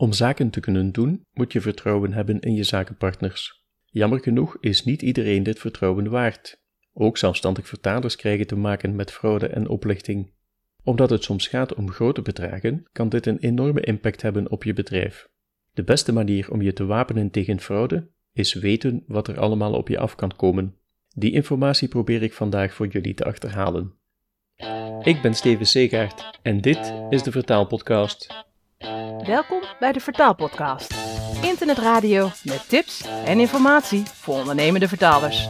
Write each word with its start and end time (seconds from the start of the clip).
Om 0.00 0.12
zaken 0.12 0.50
te 0.50 0.60
kunnen 0.60 0.92
doen, 0.92 1.24
moet 1.32 1.52
je 1.52 1.60
vertrouwen 1.60 2.12
hebben 2.12 2.40
in 2.40 2.54
je 2.54 2.62
zakenpartners. 2.62 3.64
Jammer 3.84 4.20
genoeg 4.20 4.56
is 4.60 4.84
niet 4.84 5.02
iedereen 5.02 5.42
dit 5.42 5.58
vertrouwen 5.58 6.10
waard. 6.10 6.60
Ook 6.92 7.16
zelfstandig 7.18 7.68
vertalers 7.68 8.16
krijgen 8.16 8.46
te 8.46 8.56
maken 8.56 8.96
met 8.96 9.12
fraude 9.12 9.46
en 9.46 9.68
oplichting. 9.68 10.30
Omdat 10.82 11.10
het 11.10 11.22
soms 11.22 11.46
gaat 11.46 11.74
om 11.74 11.90
grote 11.90 12.22
bedragen, 12.22 12.84
kan 12.92 13.08
dit 13.08 13.26
een 13.26 13.38
enorme 13.38 13.80
impact 13.80 14.22
hebben 14.22 14.50
op 14.50 14.64
je 14.64 14.72
bedrijf. 14.72 15.28
De 15.72 15.82
beste 15.82 16.12
manier 16.12 16.50
om 16.50 16.62
je 16.62 16.72
te 16.72 16.84
wapenen 16.84 17.30
tegen 17.30 17.60
fraude 17.60 18.08
is 18.32 18.54
weten 18.54 19.04
wat 19.06 19.28
er 19.28 19.40
allemaal 19.40 19.74
op 19.74 19.88
je 19.88 19.98
af 19.98 20.14
kan 20.14 20.36
komen. 20.36 20.74
Die 21.14 21.32
informatie 21.32 21.88
probeer 21.88 22.22
ik 22.22 22.32
vandaag 22.32 22.72
voor 22.72 22.86
jullie 22.86 23.14
te 23.14 23.24
achterhalen. 23.24 23.92
Ik 25.02 25.22
ben 25.22 25.34
Steven 25.34 25.66
Segaert 25.66 26.38
en 26.42 26.60
dit 26.60 26.94
is 27.10 27.22
de 27.22 27.30
Vertaalpodcast. 27.30 28.46
Welkom 29.26 29.62
bij 29.78 29.92
de 29.92 30.00
Vertaalpodcast. 30.00 30.94
Internetradio 31.42 32.30
met 32.42 32.68
tips 32.68 33.04
en 33.24 33.40
informatie 33.40 34.02
voor 34.14 34.34
ondernemende 34.34 34.88
vertalers. 34.88 35.48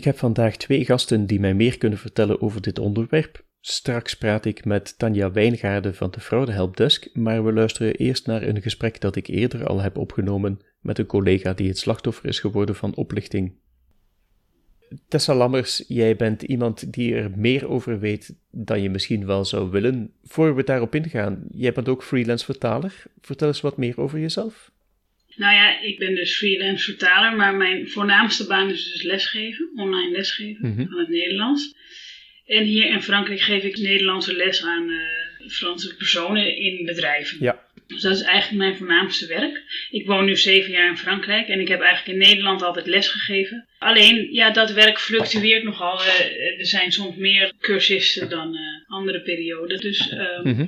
Ik 0.00 0.06
heb 0.06 0.18
vandaag 0.18 0.56
twee 0.56 0.84
gasten 0.84 1.26
die 1.26 1.40
mij 1.40 1.54
meer 1.54 1.78
kunnen 1.78 1.98
vertellen 1.98 2.40
over 2.40 2.60
dit 2.60 2.78
onderwerp. 2.78 3.44
Straks 3.60 4.16
praat 4.16 4.44
ik 4.44 4.64
met 4.64 4.98
Tanja 4.98 5.30
Wijngaarden 5.32 5.94
van 5.94 6.10
de 6.10 6.20
Fraude 6.20 6.52
Helpdesk, 6.52 7.14
maar 7.14 7.44
we 7.44 7.52
luisteren 7.52 7.94
eerst 7.94 8.26
naar 8.26 8.42
een 8.42 8.62
gesprek 8.62 9.00
dat 9.00 9.16
ik 9.16 9.26
eerder 9.26 9.66
al 9.66 9.80
heb 9.80 9.98
opgenomen 9.98 10.60
met 10.80 10.98
een 10.98 11.06
collega 11.06 11.52
die 11.52 11.68
het 11.68 11.78
slachtoffer 11.78 12.26
is 12.26 12.38
geworden 12.38 12.74
van 12.74 12.94
oplichting. 12.94 13.52
Tessa 15.08 15.34
Lammers, 15.34 15.84
jij 15.88 16.16
bent 16.16 16.42
iemand 16.42 16.92
die 16.92 17.14
er 17.14 17.30
meer 17.36 17.68
over 17.68 17.98
weet 17.98 18.34
dan 18.50 18.82
je 18.82 18.90
misschien 18.90 19.26
wel 19.26 19.44
zou 19.44 19.70
willen. 19.70 20.12
Voor 20.24 20.54
we 20.54 20.64
daarop 20.64 20.94
ingaan, 20.94 21.44
jij 21.50 21.72
bent 21.72 21.88
ook 21.88 22.02
freelance 22.02 22.44
vertaler. 22.44 23.02
Vertel 23.20 23.48
eens 23.48 23.60
wat 23.60 23.76
meer 23.76 24.00
over 24.00 24.18
jezelf. 24.18 24.70
Nou 25.40 25.54
ja, 25.54 25.80
ik 25.80 25.98
ben 25.98 26.14
dus 26.14 26.36
freelance 26.36 26.84
vertaler, 26.84 27.36
maar 27.36 27.54
mijn 27.54 27.88
voornaamste 27.88 28.46
baan 28.46 28.70
is 28.70 28.92
dus 28.92 29.02
lesgeven, 29.02 29.70
online 29.76 30.10
lesgeven 30.10 30.68
Mhm. 30.68 30.86
van 30.88 30.98
het 30.98 31.08
Nederlands. 31.08 31.74
En 32.46 32.64
hier 32.64 32.86
in 32.90 33.02
Frankrijk 33.02 33.40
geef 33.40 33.62
ik 33.62 33.76
Nederlandse 33.78 34.34
les 34.36 34.64
aan 34.64 34.90
eh, 34.90 35.48
Franse 35.48 35.96
personen 35.96 36.56
in 36.56 36.84
bedrijven. 36.84 37.36
Ja. 37.40 37.68
Dus 37.86 38.00
dat 38.00 38.16
is 38.16 38.22
eigenlijk 38.22 38.62
mijn 38.62 38.76
voornaamste 38.76 39.26
werk. 39.26 39.62
Ik 39.90 40.06
woon 40.06 40.24
nu 40.24 40.36
zeven 40.36 40.70
jaar 40.72 40.88
in 40.88 40.96
Frankrijk 40.96 41.48
en 41.48 41.60
ik 41.60 41.68
heb 41.68 41.80
eigenlijk 41.80 42.18
in 42.18 42.28
Nederland 42.28 42.62
altijd 42.62 42.86
les 42.86 43.08
gegeven. 43.08 43.68
Alleen, 43.78 44.32
ja, 44.32 44.50
dat 44.50 44.72
werk 44.72 44.98
fluctueert 45.00 45.62
nogal. 45.64 46.00
Eh, 46.02 46.58
er 46.58 46.66
zijn 46.66 46.92
soms 46.92 47.16
meer 47.16 47.52
cursisten 47.60 48.28
dan 48.28 48.54
eh, 48.56 48.62
andere 48.86 49.20
perioden. 49.22 49.78
Dus 49.80 50.08
eh, 50.10 50.42
Mhm. 50.42 50.66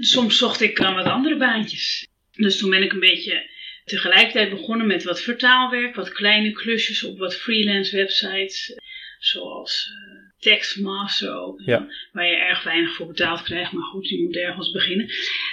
soms 0.00 0.38
zocht 0.38 0.60
ik 0.60 0.76
dan 0.76 0.94
wat 0.94 1.04
andere 1.06 1.36
baantjes. 1.36 2.06
Dus 2.36 2.58
toen 2.58 2.70
ben 2.70 2.82
ik 2.82 2.92
een 2.92 3.00
beetje 3.00 3.50
tegelijkertijd 3.84 4.50
begonnen 4.50 4.86
met 4.86 5.04
wat 5.04 5.20
vertaalwerk, 5.20 5.94
wat 5.94 6.12
kleine 6.12 6.52
klusjes 6.52 7.04
op 7.04 7.18
wat 7.18 7.34
freelance 7.36 7.96
websites, 7.96 8.74
zoals 9.18 9.90
eh, 9.90 10.20
Textmaster 10.38 11.34
ook, 11.34 11.60
Ja. 11.64 11.86
waar 12.12 12.26
je 12.26 12.36
erg 12.36 12.62
weinig 12.62 12.94
voor 12.94 13.06
betaald 13.06 13.42
krijgt, 13.42 13.72
maar 13.72 13.82
goed, 13.82 14.08
je 14.08 14.22
moet 14.22 14.36
ergens 14.36 14.70
beginnen. 14.70 15.06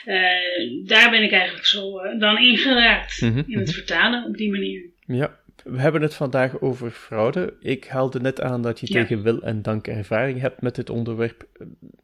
Eh, 0.05 0.86
daar 0.86 1.09
ben 1.09 1.23
ik 1.23 1.31
eigenlijk 1.31 1.65
zo 1.65 1.98
eh, 1.99 2.20
dan 2.20 2.37
ingeraakt, 2.37 3.21
Mhm, 3.21 3.37
in 3.37 3.58
het 3.58 3.67
mhm. 3.67 3.76
vertalen 3.76 4.26
op 4.26 4.37
die 4.37 4.49
manier. 4.52 4.81
Ja, 5.05 5.39
we 5.64 5.80
hebben 5.80 6.02
het 6.02 6.14
vandaag 6.15 6.61
over 6.61 6.92
fraude. 6.92 7.54
Ik 7.59 7.86
haalde 7.86 8.20
net 8.20 8.42
aan 8.42 8.61
dat 8.61 8.80
je 8.80 8.86
Ja. 8.89 8.93
tegen 8.93 9.23
wil 9.23 9.42
en 9.42 9.61
dank 9.61 9.87
ervaring 9.87 10.39
hebt 10.42 10.61
met 10.61 10.75
dit 10.75 10.89
onderwerp. 10.89 11.48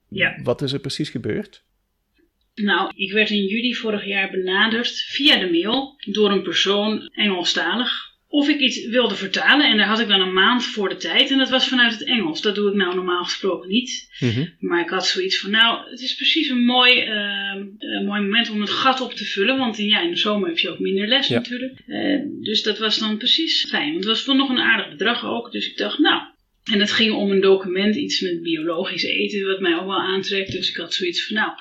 Ja. 0.09 0.39
Wat 0.43 0.61
is 0.61 0.73
er 0.73 0.79
precies 0.79 1.09
gebeurd? 1.09 1.63
Nou, 2.55 2.91
ik 2.95 3.11
werd 3.11 3.29
in 3.29 3.45
juli 3.45 3.73
vorig 3.73 4.05
jaar 4.05 4.31
benaderd 4.31 5.05
via 5.07 5.37
de 5.37 5.51
mail 5.51 5.95
door 6.05 6.31
een 6.31 6.43
persoon 6.43 7.09
Engelstalig. 7.13 8.13
Of 8.27 8.49
ik 8.49 8.59
iets 8.59 8.87
wilde 8.87 9.15
vertalen 9.15 9.69
en 9.69 9.77
daar 9.77 9.87
had 9.87 9.99
ik 9.99 10.07
dan 10.07 10.21
een 10.21 10.33
maand 10.33 10.65
voor 10.65 10.89
de 10.89 10.95
tijd 10.95 11.31
en 11.31 11.37
dat 11.37 11.49
was 11.49 11.67
vanuit 11.67 11.91
het 11.91 12.03
Engels. 12.03 12.41
Dat 12.41 12.55
doe 12.55 12.69
ik 12.69 12.75
nou 12.75 12.95
normaal 12.95 13.23
gesproken 13.23 13.69
niet. 13.69 14.15
Mhm. 14.19 14.45
Maar 14.59 14.81
ik 14.81 14.89
had 14.89 15.07
zoiets 15.07 15.39
van, 15.39 15.51
nou, 15.51 15.89
het 15.89 16.01
is 16.01 16.15
precies 16.15 16.49
een 16.49 16.65
mooi, 16.65 16.99
eh, 16.99 17.51
eh, 17.77 18.05
mooi 18.05 18.21
moment 18.21 18.49
om 18.49 18.61
het 18.61 18.69
gat 18.69 19.01
op 19.01 19.13
te 19.13 19.25
vullen. 19.25 19.57
Want 19.57 19.77
in, 19.77 19.85
ja, 19.87 20.01
in 20.01 20.09
de 20.09 20.17
zomer 20.17 20.47
heb 20.47 20.57
je 20.57 20.69
ook 20.69 20.79
minder 20.79 21.07
les 21.07 21.27
Ja. 21.27 21.35
natuurlijk. 21.35 21.79
Eh, 21.87 22.19
dus 22.41 22.63
dat 22.63 22.77
was 22.77 22.97
dan 22.97 23.17
precies 23.17 23.65
fijn. 23.69 23.91
Want 23.91 24.03
het 24.03 24.13
was 24.13 24.25
wel 24.25 24.35
nog 24.35 24.49
een 24.49 24.59
aardig 24.59 24.89
bedrag 24.89 25.25
ook. 25.25 25.51
Dus 25.51 25.69
ik 25.69 25.77
dacht, 25.77 25.99
nou. 25.99 26.21
En 26.71 26.79
het 26.79 26.91
ging 26.91 27.13
om 27.13 27.31
een 27.31 27.41
document, 27.41 27.95
iets 27.95 28.21
met 28.21 28.41
biologisch 28.41 29.03
eten, 29.03 29.47
wat 29.47 29.59
mij 29.59 29.75
ook 29.75 29.85
wel 29.85 30.01
aantrekt. 30.01 30.51
Dus 30.51 30.69
ik 30.69 30.75
had 30.75 30.93
zoiets 30.93 31.25
van, 31.25 31.35
nou, 31.35 31.51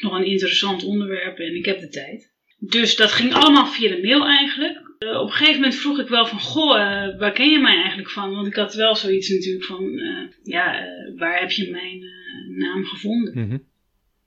nog 0.00 0.18
een 0.18 0.26
interessant 0.26 0.84
onderwerp 0.84 1.38
en 1.38 1.54
ik 1.54 1.64
heb 1.64 1.80
de 1.80 1.88
tijd. 1.88 2.32
Dus 2.58 2.96
dat 2.96 3.12
ging 3.12 3.32
allemaal 3.34 3.66
via 3.66 3.88
de 3.88 4.02
mail 4.02 4.26
eigenlijk. 4.26 4.88
Eh, 4.98 5.20
op 5.20 5.26
een 5.26 5.32
gegeven 5.32 5.54
moment 5.60 5.74
vroeg 5.74 5.98
ik 6.00 6.08
wel 6.08 6.26
van, 6.26 6.40
goh, 6.40 6.80
eh, 6.80 7.18
waar 7.18 7.32
ken 7.32 7.50
je 7.50 7.58
mij 7.58 7.76
eigenlijk 7.76 8.10
van? 8.10 8.30
Want 8.30 8.46
ik 8.46 8.54
had 8.54 8.74
wel 8.74 8.96
zoiets 8.96 9.28
natuurlijk 9.28 9.64
van, 9.64 9.98
eh, 9.98 10.26
ja, 10.42 10.84
waar 11.16 11.40
heb 11.40 11.50
je 11.50 11.70
mijn 11.70 12.04
naam 12.58 12.84
gevonden? 12.84 13.38
Mhm. 13.46 13.58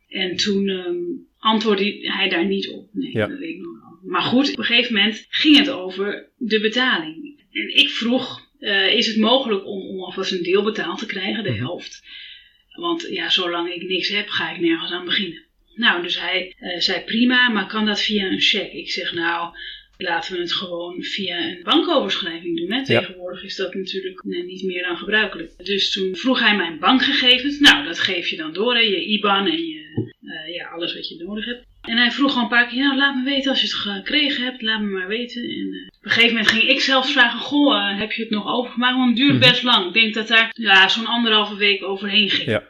En 0.07 0.35
toen 0.35 0.69
ehm, 0.69 0.95
antwoordde 1.37 1.97
hij 2.01 2.29
daar 2.29 2.45
niet 2.45 2.69
op. 2.69 2.89
Nee, 2.93 3.11
Ja. 3.11 3.27
dat 3.27 3.37
weet 3.39 3.49
ik 3.55 3.61
nog 3.61 3.79
wel. 3.81 4.11
Maar 4.11 4.21
goed, 4.21 4.51
op 4.51 4.57
een 4.57 4.63
gegeven 4.63 4.93
moment 4.93 5.25
ging 5.29 5.57
het 5.57 5.69
over 5.69 6.29
de 6.37 6.59
betaling. 6.59 7.45
En 7.51 7.75
ik 7.77 7.89
vroeg, 7.89 8.51
is 8.95 9.07
het 9.07 9.17
mogelijk 9.17 9.65
om, 9.65 9.81
om 9.81 9.99
alvast 10.03 10.31
een 10.31 10.43
deel 10.43 10.63
betaald 10.63 10.99
te 10.99 11.05
krijgen, 11.05 11.43
de 11.43 11.49
Mhm. 11.49 11.59
helft? 11.59 12.03
Want 12.73 13.07
ja, 13.09 13.29
zolang 13.29 13.73
ik 13.73 13.87
niks 13.87 14.09
heb, 14.09 14.27
ga 14.27 14.51
ik 14.51 14.59
nergens 14.61 14.91
aan 14.91 15.05
beginnen. 15.05 15.42
Nou, 15.75 16.01
dus 16.01 16.19
hij 16.19 16.55
eh, 16.59 16.79
zei 16.79 17.01
prima, 17.01 17.49
maar 17.49 17.67
kan 17.67 17.85
dat 17.85 18.01
via 18.01 18.25
een 18.25 18.41
cheque? 18.41 18.77
Ik 18.79 18.91
zeg 18.91 19.13
nou, 19.13 19.55
laten 19.97 20.33
we 20.33 20.39
het 20.39 20.53
gewoon 20.53 21.03
via 21.03 21.37
een 21.37 21.59
bankoverschrijving 21.63 22.57
doen. 22.57 22.71
Hè? 22.71 22.85
Tegenwoordig 22.85 23.43
is 23.43 23.55
dat 23.55 23.73
natuurlijk 23.73 24.23
eh, 24.29 24.43
niet 24.43 24.63
meer 24.63 24.83
dan 24.83 24.97
gebruikelijk. 24.97 25.51
Dus 25.63 25.91
toen 25.91 26.15
vroeg 26.15 26.39
hij 26.39 26.55
mijn 26.55 26.79
bankgegevens. 26.79 27.59
Nou, 27.59 27.85
dat 27.85 27.99
geef 27.99 28.27
je 28.27 28.37
dan 28.37 28.53
door, 28.53 28.73
hè? 28.73 28.79
je 28.81 29.05
IBAN 29.05 29.45
en 29.47 29.65
je, 29.67 30.11
eh, 30.21 30.55
ja, 30.55 30.67
alles 30.67 30.93
wat 30.95 31.07
je 31.09 31.23
nodig 31.25 31.45
hebt. 31.45 31.65
En 31.81 31.97
hij 31.97 32.11
vroeg 32.11 32.29
gewoon 32.29 32.43
een 32.43 32.49
paar 32.49 32.67
keer, 32.67 32.83
nou 32.83 32.97
laat 32.97 33.15
me 33.15 33.23
weten 33.23 33.49
als 33.51 33.61
je 33.61 33.65
het 33.67 33.75
gekregen 33.75 34.43
hebt, 34.43 34.61
laat 34.61 34.81
me 34.81 34.87
maar 34.87 35.07
weten. 35.07 35.41
En 35.43 35.89
op 35.97 36.05
een 36.05 36.11
gegeven 36.11 36.29
moment 36.35 36.51
ging 36.51 36.63
ik 36.63 36.79
zelfs 36.79 37.11
vragen, 37.11 37.39
goh, 37.39 37.99
heb 37.99 38.11
je 38.11 38.21
het 38.21 38.31
nog 38.31 38.47
overgemaakt? 38.47 38.95
Want 38.95 39.07
het 39.09 39.17
duurt 39.17 39.39
Mhm. 39.39 39.49
best 39.49 39.63
lang. 39.63 39.87
Ik 39.87 39.93
denk 39.93 40.13
dat 40.13 40.27
daar 40.27 40.49
ja, 40.53 40.87
zo'n 40.87 41.05
anderhalve 41.05 41.55
week 41.55 41.83
overheen 41.83 42.29
ging. 42.29 42.47
Ja. 42.49 42.63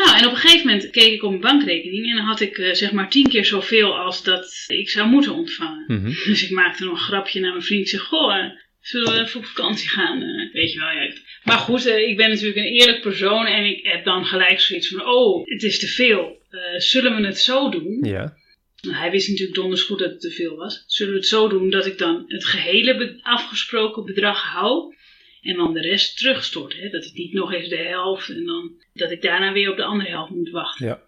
Nou, 0.00 0.18
en 0.18 0.26
op 0.26 0.32
een 0.32 0.38
gegeven 0.38 0.66
moment 0.66 0.90
keek 0.90 1.12
ik 1.12 1.22
op 1.22 1.30
mijn 1.30 1.42
bankrekening 1.42 2.10
en 2.10 2.16
dan 2.16 2.24
had 2.24 2.40
ik 2.40 2.58
eh, 2.58 2.74
zeg 2.74 2.92
maar 2.92 3.10
tien 3.10 3.28
keer 3.28 3.44
zoveel 3.44 3.98
als 3.98 4.22
dat 4.22 4.64
ik 4.66 4.88
zou 4.90 5.08
moeten 5.08 5.34
ontvangen. 5.34 5.84
Mhm. 5.86 6.04
Dus 6.04 6.44
ik 6.44 6.50
maakte 6.50 6.84
nog 6.84 6.92
een 6.92 7.04
grapje 7.04 7.40
naar 7.40 7.50
mijn 7.50 7.62
vriend. 7.62 7.82
Ik 7.82 7.88
zeg, 7.88 8.00
goh, 8.00 8.36
eh, 8.36 8.50
zullen 8.80 9.12
we 9.12 9.20
even 9.20 9.40
op 9.40 9.46
vakantie 9.46 9.88
gaan? 9.88 10.22
Eh, 10.22 10.52
weet 10.52 10.72
je 10.72 10.78
wel, 10.78 10.90
ja. 10.90 11.12
Maar 11.44 11.58
goed, 11.58 11.86
ik 11.86 12.16
ben 12.16 12.28
natuurlijk 12.28 12.56
een 12.56 12.72
eerlijk 12.72 13.00
persoon 13.00 13.46
en 13.46 13.64
ik 13.64 13.86
heb 13.86 14.04
dan 14.04 14.24
gelijk 14.24 14.60
zoiets 14.60 14.88
van, 14.88 15.06
oh, 15.06 15.46
het 15.46 15.62
is 15.62 15.78
te 15.78 15.86
veel. 15.86 16.38
Zullen 16.76 17.16
we 17.16 17.26
het 17.26 17.38
zo 17.38 17.70
doen? 17.70 17.98
Ja. 18.02 18.34
Nou, 18.80 18.96
hij 18.96 19.10
wist 19.10 19.28
natuurlijk 19.28 19.58
donders 19.58 19.82
goed 19.82 19.98
dat 19.98 20.10
het 20.10 20.20
te 20.20 20.30
veel 20.30 20.56
was. 20.56 20.84
Zullen 20.86 21.12
we 21.12 21.18
het 21.18 21.28
zo 21.28 21.48
doen 21.48 21.70
dat 21.70 21.86
ik 21.86 21.98
dan 21.98 22.24
het 22.26 22.44
gehele 22.44 22.96
be- 22.96 23.18
afgesproken 23.22 24.04
bedrag 24.04 24.42
hou 24.42 24.94
en 25.42 25.56
dan 25.56 25.72
de 25.72 25.80
rest 25.80 26.16
terugstort? 26.18 26.76
Hè? 26.76 26.88
Dat 26.88 27.04
het 27.04 27.14
niet 27.14 27.32
nog 27.32 27.52
eens 27.52 27.68
de 27.68 27.76
helft 27.76 28.28
en 28.28 28.44
dan 28.44 28.72
dat 28.94 29.10
ik 29.10 29.22
daarna 29.22 29.52
weer 29.52 29.70
op 29.70 29.76
de 29.76 29.84
andere 29.84 30.10
helft 30.10 30.30
moet 30.30 30.50
wachten. 30.50 30.86
Ja. 30.86 31.02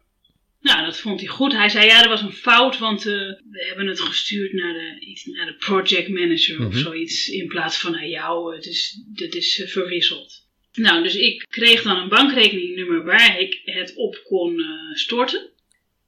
Nou, 0.60 0.84
dat 0.84 0.98
vond 1.00 1.20
hij 1.20 1.28
goed. 1.28 1.52
Hij 1.52 1.68
zei, 1.68 1.86
ja, 1.86 2.02
er 2.02 2.08
was 2.08 2.22
een 2.22 2.32
fout, 2.32 2.78
want 2.78 3.06
eh, 3.06 3.12
we 3.50 3.64
hebben 3.68 3.86
het 3.86 4.00
gestuurd 4.00 4.52
naar 4.52 4.72
de, 4.72 5.06
iets, 5.06 5.24
naar 5.24 5.46
de 5.46 5.54
project 5.54 6.08
manager 6.08 6.58
of 6.66 6.72
Mhm. 6.72 6.82
zoiets, 6.82 7.28
in 7.28 7.46
plaats 7.46 7.78
van 7.78 7.92
naar 7.92 8.08
jou. 8.08 8.54
Het 8.54 8.66
is, 8.66 9.02
het 9.14 9.34
is 9.34 9.60
eh, 9.62 9.68
verwisseld. 9.68 10.40
Nou, 10.72 11.02
dus 11.02 11.14
ik 11.14 11.46
kreeg 11.48 11.82
dan 11.82 11.96
een 11.96 12.08
bankrekeningnummer 12.08 13.04
waar 13.04 13.40
ik 13.40 13.60
het 13.64 13.92
op 13.96 14.20
kon 14.24 14.60
eh, 14.60 14.94
storten. 14.94 15.50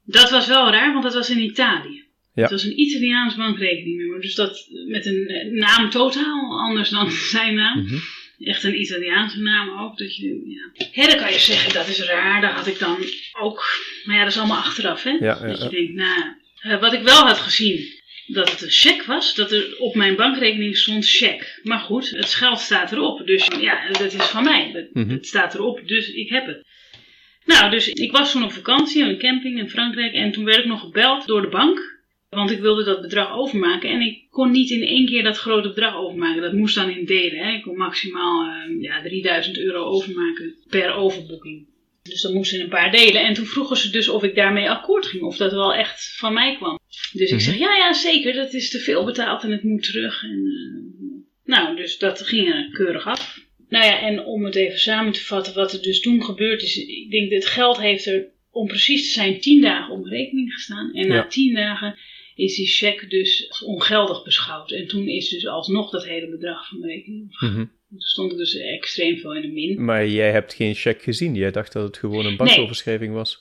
Dat 0.05 0.31
was 0.31 0.47
wel 0.47 0.70
raar, 0.70 0.93
want 0.93 1.05
dat 1.05 1.15
was 1.15 1.31
in 1.31 1.38
Italië. 1.43 2.03
Ja. 2.35 2.43
Het 2.43 2.50
was 2.50 2.65
een 2.65 2.81
Italiaans 2.81 3.35
bankrekeningnummer, 3.35 4.20
dus 4.20 4.35
dat 4.35 4.69
met 4.88 5.06
een 5.06 5.49
naam 5.53 5.91
totaal 5.91 6.61
anders 6.61 6.91
dan 6.91 7.11
zijn 7.37 7.55
naam. 7.55 7.82
Mhm. 7.82 7.99
Echt 8.38 8.64
een 8.64 8.81
Italiaanse 8.81 9.40
naam 9.40 9.81
ook. 9.81 9.98
Dat 9.98 10.16
je, 10.16 10.42
ja. 10.46 10.86
Hè, 10.92 11.06
dan 11.06 11.19
kan 11.19 11.32
je 11.32 11.38
zeggen, 11.38 11.72
dat 11.75 11.88
is 11.88 12.02
raar. 12.02 12.40
Dat 12.40 12.50
had 12.50 12.66
ik 12.66 12.78
dan 12.78 12.96
ook. 13.40 13.64
Maar 14.04 14.16
ja, 14.16 14.22
dat 14.22 14.32
is 14.32 14.38
allemaal 14.38 14.56
achteraf, 14.58 15.02
hè? 15.02 15.10
Ja, 15.10 15.19
ja, 15.20 15.46
dat 15.46 15.62
je 15.62 15.69
denkt, 15.69 15.92
nou, 15.94 16.22
eh, 16.60 16.81
wat 16.81 16.92
ik 16.92 17.02
wel 17.02 17.26
had 17.26 17.38
gezien, 17.38 18.02
dat 18.26 18.50
het 18.50 18.62
een 18.62 18.70
cheque 18.70 19.06
was, 19.06 19.34
dat 19.34 19.52
er 19.52 19.76
op 19.78 19.94
mijn 19.94 20.16
bankrekening 20.16 20.76
stond 20.76 21.08
cheque. 21.10 21.60
Maar 21.62 21.78
goed, 21.78 22.10
het 22.10 22.34
geld 22.34 22.58
staat 22.60 22.92
erop. 22.92 23.26
Dus 23.26 23.46
ja, 23.60 23.88
dat 23.88 24.12
is 24.12 24.25
van 24.25 24.44
mij. 24.44 24.70
Het, 24.72 24.94
Mhm. 24.94 25.08
het 25.10 25.26
staat 25.26 25.54
erop, 25.54 25.88
dus 25.88 26.08
ik 26.08 26.28
heb 26.28 26.46
het. 26.46 26.62
Nou, 27.44 27.70
dus 27.70 27.88
ik 27.88 28.12
was 28.12 28.32
toen 28.32 28.44
op 28.44 28.52
vakantie 28.52 29.02
op 29.02 29.08
een 29.08 29.19
camping 29.19 29.58
in 29.58 29.70
Frankrijk 29.70 30.12
en 30.14 30.32
toen 30.32 30.44
werd 30.44 30.58
ik 30.58 30.64
nog 30.64 30.81
gebeld 30.81 31.26
door 31.26 31.42
de 31.42 31.48
bank. 31.48 31.94
Want 32.34 32.50
ik 32.50 32.60
wilde 32.60 32.84
dat 32.84 33.00
bedrag 33.00 33.36
overmaken 33.36 33.90
en 33.90 34.00
ik 34.00 34.22
kon 34.31 34.50
niet 34.50 34.70
in 34.70 34.82
één 34.82 35.06
keer 35.06 35.22
dat 35.22 35.36
grote 35.36 35.69
bedrag 35.69 35.96
overmaken. 35.96 36.42
Dat 36.42 36.52
moest 36.52 36.75
dan 36.75 36.90
in 36.90 37.04
delen. 37.04 37.38
Hè. 37.38 37.52
Ik 37.52 37.62
kon 37.62 37.76
maximaal 37.76 38.46
eh, 38.46 38.82
ja, 38.82 39.02
3000 39.02 39.58
euro 39.58 39.84
overmaken 39.84 40.54
per 40.69 40.92
overboeking. 40.94 41.66
Dus 42.02 42.22
dat 42.22 42.32
moest 42.32 42.52
in 42.52 42.60
een 42.60 42.69
paar 42.69 42.90
delen. 42.90 43.22
En 43.25 43.34
toen 43.34 43.46
vroegen 43.46 43.76
ze 43.76 43.90
dus 43.90 44.08
of 44.08 44.22
ik 44.22 44.34
daarmee 44.34 44.70
akkoord 44.70 45.06
ging. 45.06 45.22
Of 45.22 45.36
dat 45.36 45.52
wel 45.52 45.75
echt 45.75 46.16
van 46.16 46.32
mij 46.32 46.56
kwam. 46.56 46.78
Dus 47.12 47.31
ik 47.31 47.36
Mhm. 47.36 47.44
zeg, 47.44 47.58
ja, 47.58 47.76
ja, 47.76 47.92
zeker. 47.92 48.32
Dat 48.32 48.52
is 48.54 48.70
te 48.70 48.78
veel 48.78 49.04
betaald 49.04 49.42
en 49.42 49.50
het 49.50 49.62
moet 49.62 49.82
terug. 49.82 50.22
En, 50.22 50.44
eh, 50.46 51.54
nou, 51.54 51.76
dus 51.76 51.98
dat 51.98 52.20
ging 52.26 52.48
er 52.48 52.69
keurig 52.72 53.06
af. 53.06 53.42
Nou 53.69 53.84
ja, 53.84 54.00
en 54.00 54.25
om 54.25 54.44
het 54.44 54.54
even 54.54 54.78
samen 54.78 55.12
te 55.12 55.25
vatten 55.25 55.54
wat 55.54 55.72
er 55.72 55.82
dus 55.82 56.00
toen 56.00 56.22
gebeurd 56.25 56.62
is. 56.62 56.76
Ik 56.76 57.10
denk 57.10 57.31
dat 57.31 57.42
het 57.42 57.52
geld 57.52 57.81
heeft 57.81 58.06
er, 58.06 58.26
om 58.50 58.66
precies 58.66 59.04
te 59.06 59.10
zijn, 59.20 59.40
10 59.40 59.60
dagen 59.60 60.00
mijn 60.00 60.12
rekening 60.14 60.52
gestaan. 60.52 60.92
En 60.92 61.08
na. 61.08 61.26
10 61.26 61.54
dagen 61.54 61.98
is 62.34 62.56
die 62.56 62.66
cheque 62.66 63.06
dus 63.06 63.62
ongeldig 63.64 64.25
beschouwd. 64.25 64.70
En 64.70 64.86
toen 64.86 65.08
is 65.08 65.28
dus 65.28 65.46
alsnog 65.46 65.90
dat 65.90 66.04
hele 66.04 66.28
bedrag 66.28 66.69
van 66.69 66.82
rekening. 66.82 67.36
Mhm. 67.40 67.64
Toen 67.88 68.00
stond 68.00 68.32
ik 68.32 68.38
dus 68.38 68.56
extreem 68.56 69.19
veel 69.19 69.34
in 69.34 69.42
de 69.42 69.48
min. 69.48 69.84
Maar 69.84 70.08
jij 70.08 70.31
hebt 70.31 70.54
geen 70.54 70.75
cheque 70.75 71.02
gezien. 71.02 71.34
Jij 71.34 71.50
dacht 71.50 71.72
dat 71.72 71.86
het 71.86 71.96
gewoon 71.96 72.26
een 72.26 72.36
bankoverschrijving 72.36 73.14
was. 73.14 73.38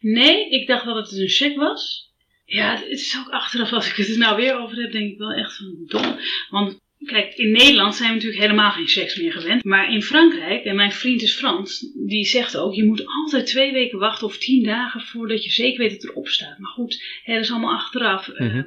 Nee, 0.00 0.50
ik 0.50 0.66
dacht 0.66 0.84
dat 0.84 0.96
het 0.96 1.18
een 1.18 1.28
cheque 1.28 1.58
was. 1.58 2.12
Ja, 2.44 2.76
het 2.76 2.88
is 2.88 3.16
ook 3.18 3.32
achteraf, 3.32 3.72
als 3.72 3.90
ik 3.90 3.96
het 3.96 4.08
er 4.08 4.18
nou 4.18 4.36
weer 4.36 4.58
over 4.58 4.76
heb, 4.76 4.92
denk 4.92 5.12
ik 5.12 5.18
wel 5.18 5.32
echt 5.32 5.56
van 5.56 5.84
dom. 5.86 6.18
Want 6.50 6.80
kijk, 7.06 7.34
in 7.34 7.50
Nederland 7.52 7.94
zijn 7.94 8.08
we 8.08 8.14
natuurlijk 8.14 8.42
helemaal 8.42 8.70
geen 8.70 8.88
seks 8.88 9.16
meer 9.16 9.32
gewend. 9.32 9.64
Maar 9.64 9.92
in 9.92 10.02
Frankrijk, 10.02 10.64
en 10.64 10.76
mijn 10.76 10.92
vriend 10.92 11.22
is 11.22 11.32
Frans, 11.34 11.86
die 11.94 12.24
zegt 12.24 12.56
ook, 12.56 12.74
je 12.74 12.84
moet 12.84 13.06
altijd 13.06 13.46
twee 13.46 13.72
weken 13.72 13.98
wachten 13.98 14.26
of 14.26 14.38
tien 14.38 14.62
dagen 14.64 15.00
voordat 15.00 15.44
je 15.44 15.50
zeker 15.50 15.78
weet 15.78 15.90
dat 15.90 16.02
het 16.02 16.10
erop 16.10 16.28
staat. 16.28 16.58
Maar 16.58 16.70
goed, 16.70 17.02
hè, 17.24 17.34
dat 17.34 17.42
is 17.42 17.50
allemaal 17.50 17.74
achteraf. 17.74 18.28
Eh, 18.28 18.46
Mhm. 18.46 18.62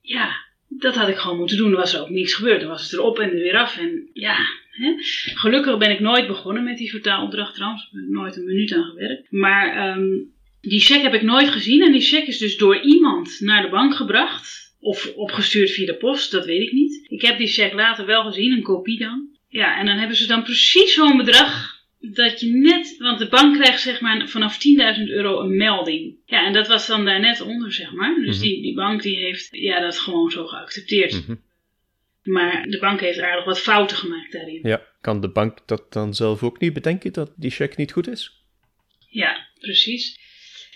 ja, 0.00 0.44
dat 0.68 0.94
had 0.94 1.08
ik 1.08 1.16
gewoon 1.16 1.38
moeten 1.38 1.56
doen. 1.56 1.70
Er 1.70 1.76
was 1.76 1.94
er 1.94 2.00
ook 2.00 2.10
niks 2.10 2.34
gebeurd. 2.34 2.60
Dan 2.60 2.68
was 2.68 2.82
het 2.82 2.92
erop 2.92 3.18
en 3.18 3.28
er 3.30 3.34
weer 3.42 3.56
af. 3.56 3.78
En 3.78 4.08
ja, 4.12 4.36
hè. 4.70 4.94
gelukkig 5.34 5.78
ben 5.78 5.90
ik 5.90 6.00
nooit 6.00 6.26
begonnen 6.26 6.64
met 6.64 6.76
die 6.78 6.90
vertaalopdracht 6.90 7.54
trouwens. 7.54 7.82
Ik 7.82 7.88
heb 7.92 8.02
er 8.02 8.10
nooit 8.10 8.36
een 8.36 8.44
minuut 8.44 8.72
aan 8.72 8.84
gewerkt. 8.84 9.26
Maar 9.32 9.76
ehm, 9.76 10.06
die 10.60 10.80
cheque 10.80 11.02
heb 11.02 11.14
ik 11.14 11.22
nooit 11.22 11.48
gezien. 11.48 11.82
En 11.82 11.92
die 11.92 12.00
cheque 12.00 12.26
is 12.26 12.38
dus 12.38 12.56
door 12.56 12.80
iemand 12.82 13.36
naar 13.40 13.62
de 13.62 13.68
bank 13.68 13.94
gebracht. 13.94 14.65
Of 14.86 15.12
opgestuurd 15.16 15.70
via 15.70 15.86
de 15.86 15.94
post, 15.94 16.30
dat 16.30 16.44
weet 16.44 16.62
ik 16.62 16.72
niet. 16.72 17.06
Ik 17.08 17.22
heb 17.22 17.38
die 17.38 17.46
cheque 17.46 17.76
later 17.76 18.06
wel 18.06 18.24
gezien, 18.24 18.52
een 18.52 18.62
kopie 18.62 18.98
dan. 18.98 19.28
Ja, 19.48 19.78
en 19.78 19.86
dan 19.86 19.96
hebben 19.96 20.16
ze 20.16 20.26
dan 20.26 20.42
precies 20.42 20.94
zo'n 20.94 21.16
bedrag 21.16 21.74
dat 22.00 22.40
je 22.40 22.46
net, 22.52 22.94
want 22.98 23.18
de 23.18 23.28
bank 23.28 23.54
krijgt 23.54 23.82
zeg 23.82 24.00
maar 24.00 24.28
vanaf 24.28 24.58
10.000 24.58 25.08
euro 25.08 25.40
een 25.40 25.56
melding. 25.56 26.16
Ja, 26.26 26.46
en 26.46 26.52
dat 26.52 26.68
was 26.68 26.86
dan 26.86 27.04
daar 27.04 27.20
net 27.20 27.40
onder, 27.40 27.72
zeg 27.72 27.92
maar. 27.92 28.14
Dus 28.24 28.36
Mhm. 28.36 28.44
die, 28.44 28.62
die 28.62 28.74
bank 28.74 29.02
die 29.02 29.16
heeft 29.16 29.48
ja, 29.50 29.80
dat 29.80 29.98
gewoon 29.98 30.30
zo 30.30 30.46
geaccepteerd. 30.46 31.12
Mhm. 31.12 31.34
Maar 32.22 32.66
de 32.68 32.78
bank 32.78 33.00
heeft 33.00 33.20
aardig 33.20 33.44
wat 33.44 33.60
fouten 33.60 33.96
gemaakt 33.96 34.32
daarin. 34.32 34.60
Ja, 34.62 34.82
kan 35.00 35.20
de 35.20 35.28
bank 35.30 35.58
dat 35.66 35.92
dan 35.92 36.14
zelf 36.14 36.42
ook 36.42 36.60
niet 36.60 36.72
bedenken 36.72 37.12
dat 37.12 37.32
die 37.36 37.50
cheque 37.50 37.74
niet 37.80 37.92
goed 37.92 38.08
is? 38.08 38.30
Ja, 39.08 39.46
precies. 39.60 40.18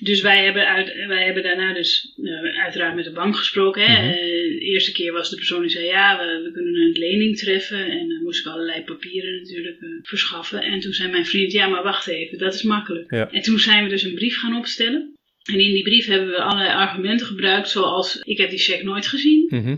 Dus 0.00 0.20
wij 0.20 0.44
hebben, 0.44 0.66
uit, 0.66 1.06
wij 1.06 1.24
hebben 1.24 1.42
daarna 1.42 1.74
dus 1.74 2.14
eh, 2.22 2.62
uiteraard 2.62 2.94
met 2.94 3.04
de 3.04 3.12
bank 3.12 3.36
gesproken. 3.36 3.82
Hè. 3.82 3.98
Mhm. 3.98 4.10
Eh, 4.10 4.18
de 4.58 4.58
eerste 4.60 4.92
keer 4.92 5.12
was 5.12 5.30
de 5.30 5.36
persoon 5.36 5.60
die 5.60 5.70
zei, 5.70 5.84
ja, 5.84 6.18
we, 6.18 6.42
we 6.44 6.52
kunnen 6.52 6.74
een 6.74 6.98
lening 6.98 7.36
treffen. 7.38 7.90
En 7.90 8.08
dan 8.08 8.22
moest 8.22 8.40
ik 8.46 8.52
allerlei 8.52 8.82
papieren 8.82 9.36
natuurlijk 9.40 9.80
eh, 9.80 9.88
verschaffen. 10.02 10.62
En 10.62 10.80
toen 10.80 10.92
zei 10.92 11.10
mijn 11.10 11.26
vriend, 11.26 11.52
ja, 11.52 11.66
maar 11.66 11.82
wacht 11.82 12.06
even, 12.06 12.38
dat 12.38 12.54
is 12.54 12.62
makkelijk. 12.62 13.10
Ja. 13.10 13.30
En 13.30 13.42
toen 13.42 13.58
zijn 13.58 13.84
we 13.84 13.90
dus 13.90 14.02
een 14.02 14.14
brief 14.14 14.36
gaan 14.38 14.56
opstellen. 14.56 15.14
En 15.52 15.58
in 15.60 15.72
die 15.72 15.82
brief 15.82 16.06
hebben 16.06 16.28
we 16.28 16.42
allerlei 16.42 16.74
argumenten 16.74 17.26
gebruikt, 17.26 17.68
zoals, 17.68 18.20
ik 18.24 18.38
heb 18.38 18.50
die 18.50 18.58
cheque 18.58 18.84
nooit 18.84 19.06
gezien. 19.06 19.46
Mhm. 19.48 19.76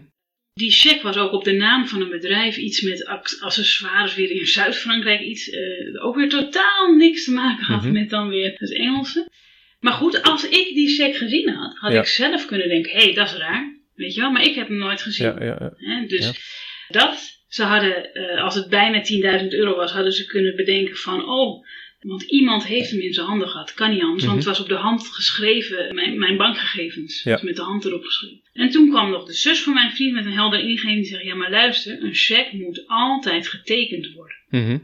Die 0.55 0.71
cheque 0.71 1.03
was 1.03 1.17
ook 1.17 1.33
op 1.33 1.45
de 1.45 1.53
naam 1.53 1.87
van 1.87 2.01
een 2.01 2.11
bedrijf, 2.11 2.57
iets 2.57 2.81
met 2.83 3.07
ac- 3.07 3.39
accessoires 3.41 4.15
weer 4.15 4.31
in 4.31 4.47
Zuid-Frankrijk, 4.47 5.21
iets 5.21 5.51
eh, 5.51 6.05
ook 6.05 6.17
weer 6.17 6.29
totaal 6.29 6.95
niks 6.97 7.25
te 7.25 7.33
maken 7.33 7.65
had 7.65 7.83
Mhm. 7.83 7.93
met 7.93 8.11
dan 8.11 8.29
weer 8.29 8.55
het 8.57 8.73
Engelse. 8.75 9.29
Maar 9.81 9.93
goed, 9.93 10.12
als 10.43 10.51
ik 10.51 10.75
die 10.75 10.89
cheque 10.97 11.19
gezien 11.19 11.49
had, 11.49 11.77
had 11.79 11.93
Ja. 11.93 12.01
ik 12.01 12.07
zelf 12.07 12.47
kunnen 12.47 12.69
denken, 12.69 12.93
hé, 12.93 13.03
hey, 13.05 13.15
dat 13.15 13.27
is 13.27 13.35
raar, 13.37 13.77
weet 13.95 14.15
je 14.15 14.21
wel, 14.21 14.31
maar 14.31 14.43
ik 14.43 14.55
heb 14.55 14.69
hem 14.69 14.77
nooit 14.77 15.03
gezien. 15.03 15.27
Ja, 15.27 15.73
ja? 15.79 16.07
Dus 16.07 16.33
dat, 16.89 17.41
ze 17.49 17.63
hadden, 17.63 18.13
eh, 18.15 18.43
als 18.45 18.55
het 18.55 18.69
bijna 18.69 19.01
10.000 19.03 19.53
euro 19.55 19.77
was, 19.77 19.93
hadden 19.93 20.13
ze 20.13 20.27
kunnen 20.27 20.57
bedenken 20.57 20.97
van, 20.97 21.25
oh, 21.29 21.67
want 22.01 22.23
iemand 22.23 22.67
heeft 22.67 22.91
hem 22.91 23.01
in 23.01 23.13
zijn 23.13 23.27
handen 23.27 23.49
gehad, 23.49 23.75
kan 23.75 23.91
niet 23.91 24.03
anders, 24.03 24.25
want 24.25 24.37
het 24.37 24.47
was 24.47 24.61
op 24.61 24.69
de 24.69 24.75
hand 24.75 25.07
geschreven, 25.07 25.95
mijn, 25.95 26.19
mijn 26.19 26.37
bankgegevens, 26.37 27.19
Mhm. 27.25 27.29
Ja. 27.29 27.35
dus 27.35 27.45
met 27.45 27.57
de 27.57 27.63
hand 27.63 27.85
erop 27.85 28.05
geschreven. 28.05 28.41
En 28.53 28.71
toen 28.71 28.89
kwam 28.89 29.11
nog 29.11 29.27
de 29.27 29.33
zus 29.33 29.61
van 29.63 29.75
mijn 29.75 29.93
vriend 29.93 30.13
met 30.15 30.25
een 30.25 30.33
helder 30.33 30.61
ingeving 30.61 30.95
die 30.97 31.05
zei, 31.05 31.25
ja 31.27 31.35
maar 31.35 31.51
luister, 31.51 32.03
een 32.03 32.15
cheque 32.15 32.57
moet 32.59 32.85
altijd 32.87 33.49
getekend 33.49 34.13
worden. 34.13 34.37
Mhm. 34.49 34.79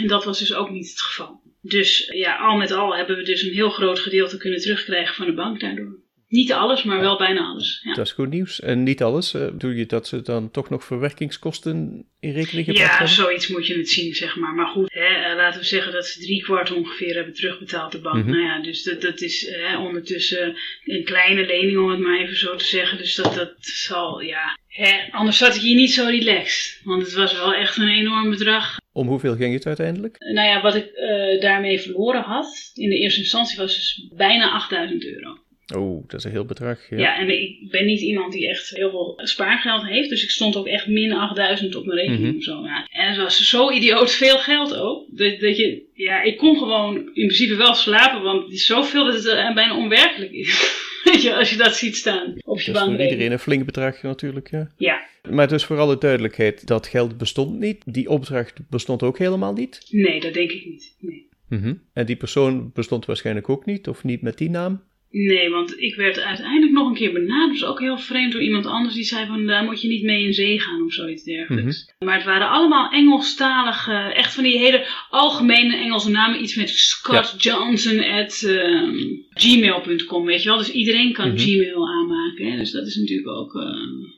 En 0.00 0.06
dat 0.06 0.24
was 0.24 0.38
dus 0.38 0.54
ook 0.54 0.70
niet 0.70 0.88
het 0.88 1.00
geval. 1.00 1.42
Dus 1.60 2.10
ja, 2.14 2.36
al 2.36 2.56
met 2.56 2.70
al 2.70 2.96
hebben 2.96 3.16
we 3.16 3.22
dus 3.22 3.42
een 3.42 3.52
heel 3.52 3.70
groot 3.70 3.98
gedeelte 3.98 4.36
kunnen 4.36 4.60
terugkrijgen 4.60 5.14
van 5.14 5.26
de 5.26 5.34
bank 5.34 5.60
daardoor. 5.60 5.96
Niet 6.28 6.52
alles, 6.52 6.82
maar 6.82 7.00
wel 7.00 7.18
bijna 7.18 7.40
alles. 7.40 7.80
Ja. 7.84 7.94
Dat 7.94 8.06
is 8.06 8.12
goed 8.12 8.30
nieuws. 8.30 8.60
En 8.60 8.82
niet 8.82 9.02
alles. 9.02 9.34
eh, 9.34 9.46
Bedoel 9.50 9.70
je 9.70 9.86
dat 9.86 10.06
ze 10.06 10.22
dan 10.22 10.50
toch 10.50 10.70
nog 10.70 10.84
verwerkingskosten 10.84 12.06
in 12.20 12.32
rekening 12.32 12.66
gebracht 12.66 12.86
Ja, 12.90 12.96
hebben? 12.96 13.14
zoiets 13.14 13.48
moet 13.48 13.66
je 13.66 13.76
het 13.76 13.88
zien, 13.88 14.14
zeg 14.14 14.36
maar. 14.36 14.54
Maar 14.54 14.66
goed, 14.66 14.92
hè, 14.92 15.00
eh, 15.30 15.36
laten 15.36 15.60
we 15.60 15.66
zeggen 15.66 15.92
dat 15.92 16.06
ze 16.06 16.20
drie 16.20 16.42
kwart 16.42 16.70
ongeveer 16.72 17.14
hebben 17.14 17.34
terugbetaald, 17.34 17.92
de 17.92 18.00
bank. 18.00 18.24
Mhm. 18.24 18.30
Nou 18.30 18.42
ja, 18.42 18.62
dus 18.62 18.82
dat, 18.82 19.00
dat 19.00 19.20
is 19.20 19.48
hè, 19.50 19.78
ondertussen 19.78 20.56
een 20.84 21.04
kleine 21.04 21.46
lening, 21.46 21.78
om 21.78 21.90
het 21.90 21.98
maar 22.00 22.20
even 22.20 22.36
zo 22.36 22.56
te 22.56 22.64
zeggen. 22.64 22.98
Dus 22.98 23.14
dat, 23.14 23.34
dat 23.34 23.54
zal, 23.60 24.20
ja... 24.20 24.58
Hè, 24.68 24.92
anders 25.10 25.38
zat 25.38 25.54
ik 25.54 25.60
hier 25.60 25.76
niet 25.76 25.92
zo 25.92 26.04
relaxed. 26.06 26.80
Want 26.84 27.02
het 27.02 27.12
was 27.14 27.32
wel 27.32 27.54
echt 27.54 27.76
een 27.76 27.88
enorm 27.88 28.30
bedrag. 28.30 28.76
Om 28.98 29.08
hoeveel 29.08 29.36
ging 29.36 29.54
het 29.54 29.66
uiteindelijk? 29.66 30.16
Nou 30.18 30.48
ja, 30.48 30.62
wat 30.62 30.74
ik 30.74 30.86
eh, 30.86 31.40
daarmee 31.40 31.80
verloren 31.80 32.22
had, 32.22 32.70
in 32.74 32.90
de 32.90 32.98
eerste 32.98 33.20
instantie, 33.20 33.56
was 33.56 33.74
dus 33.74 34.08
bijna 34.16 34.50
8000 34.50 35.04
euro. 35.04 35.38
Oh, 35.76 36.08
dat 36.08 36.18
is 36.18 36.24
een 36.24 36.30
heel 36.30 36.44
bedrag. 36.44 36.90
Ja. 36.90 36.96
Ja. 36.96 37.18
en 37.18 37.42
ik 37.42 37.70
ben 37.70 37.86
niet 37.86 38.00
iemand 38.00 38.32
die 38.32 38.48
echt 38.48 38.70
heel 38.70 38.90
veel 38.90 39.20
spaargeld 39.22 39.86
heeft. 39.86 40.08
Dus 40.08 40.22
ik 40.22 40.30
stond 40.30 40.56
ook 40.56 40.66
echt 40.66 40.86
min 40.86 41.12
8000 41.12 41.74
op 41.74 41.84
mijn 41.84 41.98
rekening 41.98 42.36
of 42.36 42.42
zo. 42.42 42.64
Ja. 42.64 42.86
En 42.90 43.08
het 43.08 43.16
was 43.16 43.48
zo 43.48 43.70
idioot 43.70 44.10
veel 44.10 44.38
geld 44.38 44.76
ook. 44.76 45.06
Dat, 45.10 45.40
dat 45.40 45.56
je, 45.56 45.82
ja, 45.94 46.22
ik 46.22 46.36
kon 46.36 46.56
gewoon 46.56 46.96
in 46.96 47.26
principe 47.26 47.56
wel 47.56 47.74
slapen. 47.74 48.22
Want 48.22 48.44
het 48.44 48.52
is 48.52 48.66
zoveel 48.66 49.04
dat 49.04 49.14
het 49.14 49.26
eh, 49.26 49.54
bijna 49.54 49.76
onwerkelijk 49.76 50.32
is. 50.32 50.76
Weet 51.04 51.22
je, 51.22 51.34
als 51.34 51.50
je 51.50 51.56
dat 51.56 51.76
ziet 51.76 51.96
staan 51.96 52.34
op 52.44 52.60
je 52.60 52.72
Dat 52.72 52.82
is 52.82 52.94
voor 52.94 53.02
iedereen 53.02 53.32
een 53.32 53.38
flink 53.38 53.64
bedrag 53.64 54.02
natuurlijk, 54.02 54.50
ja. 54.50 54.70
Ja, 54.76 55.07
Maar 55.30 55.48
dus 55.48 55.64
voor 55.64 55.78
alle 55.78 55.98
duidelijkheid, 55.98 56.66
dat 56.66 56.86
geld 56.86 57.18
bestond 57.18 57.58
niet. 57.58 57.82
Die 57.86 58.08
opdracht 58.08 58.54
bestond 58.70 59.02
ook 59.02 59.18
helemaal 59.18 59.52
niet. 59.52 59.86
nee, 59.90 60.20
dat 60.20 60.34
denk 60.34 60.50
ik 60.52 60.64
niet. 60.66 60.96
Nee. 61.00 61.26
Mhm. 61.48 61.74
En 61.92 62.06
die 62.06 62.16
persoon 62.16 62.70
bestond 62.74 63.04
waarschijnlijk 63.06 63.48
ook 63.48 63.64
niet, 63.66 63.88
of 63.88 64.04
niet 64.04 64.22
met 64.22 64.38
die 64.38 64.50
naam. 64.50 64.86
Nee, 65.10 65.50
want 65.50 65.80
ik 65.80 65.94
werd 65.94 66.18
uiteindelijk 66.18 66.72
nog 66.72 66.88
een 66.88 66.94
keer 66.94 67.12
benaderd. 67.12 67.52
Dus 67.52 67.64
ook 67.64 67.80
heel 67.80 67.98
vreemd 67.98 68.32
door 68.32 68.42
iemand 68.42 68.66
anders 68.66 68.94
die 68.94 69.04
zei 69.04 69.26
van 69.26 69.46
daar 69.46 69.64
moet 69.64 69.82
je 69.82 69.88
niet 69.88 70.02
mee 70.02 70.24
in 70.24 70.32
zee 70.32 70.60
gaan 70.60 70.82
of 70.82 70.92
zoiets 70.92 71.22
dergelijks. 71.24 71.94
Maar 71.98 72.14
het 72.14 72.24
waren 72.24 72.48
allemaal 72.48 72.90
Engelstalige, 72.92 73.92
echt 73.92 74.34
van 74.34 74.44
die 74.44 74.58
hele 74.58 74.86
algemene 75.10 75.76
Engelse 75.76 76.10
namen. 76.10 76.42
Iets 76.42 76.54
met 76.56 76.68
Scott 76.68 77.42
Johnson 77.42 77.98
at 78.04 78.42
ehm, 78.46 78.96
gmail.com, 79.30 80.24
weet 80.24 80.42
je 80.42 80.48
wel. 80.48 80.58
Dus 80.58 80.72
iedereen 80.72 81.12
kan 81.12 81.28
Mhm. 81.28 81.38
Gmail 81.38 81.88
aanmaken. 81.88 82.50
Hè? 82.50 82.56
Dus 82.56 82.70
dat 82.70 82.86
is 82.86 82.96
natuurlijk 82.96 83.28
ook... 83.28 83.54
eh, 83.54 83.62
Maar 83.62 84.17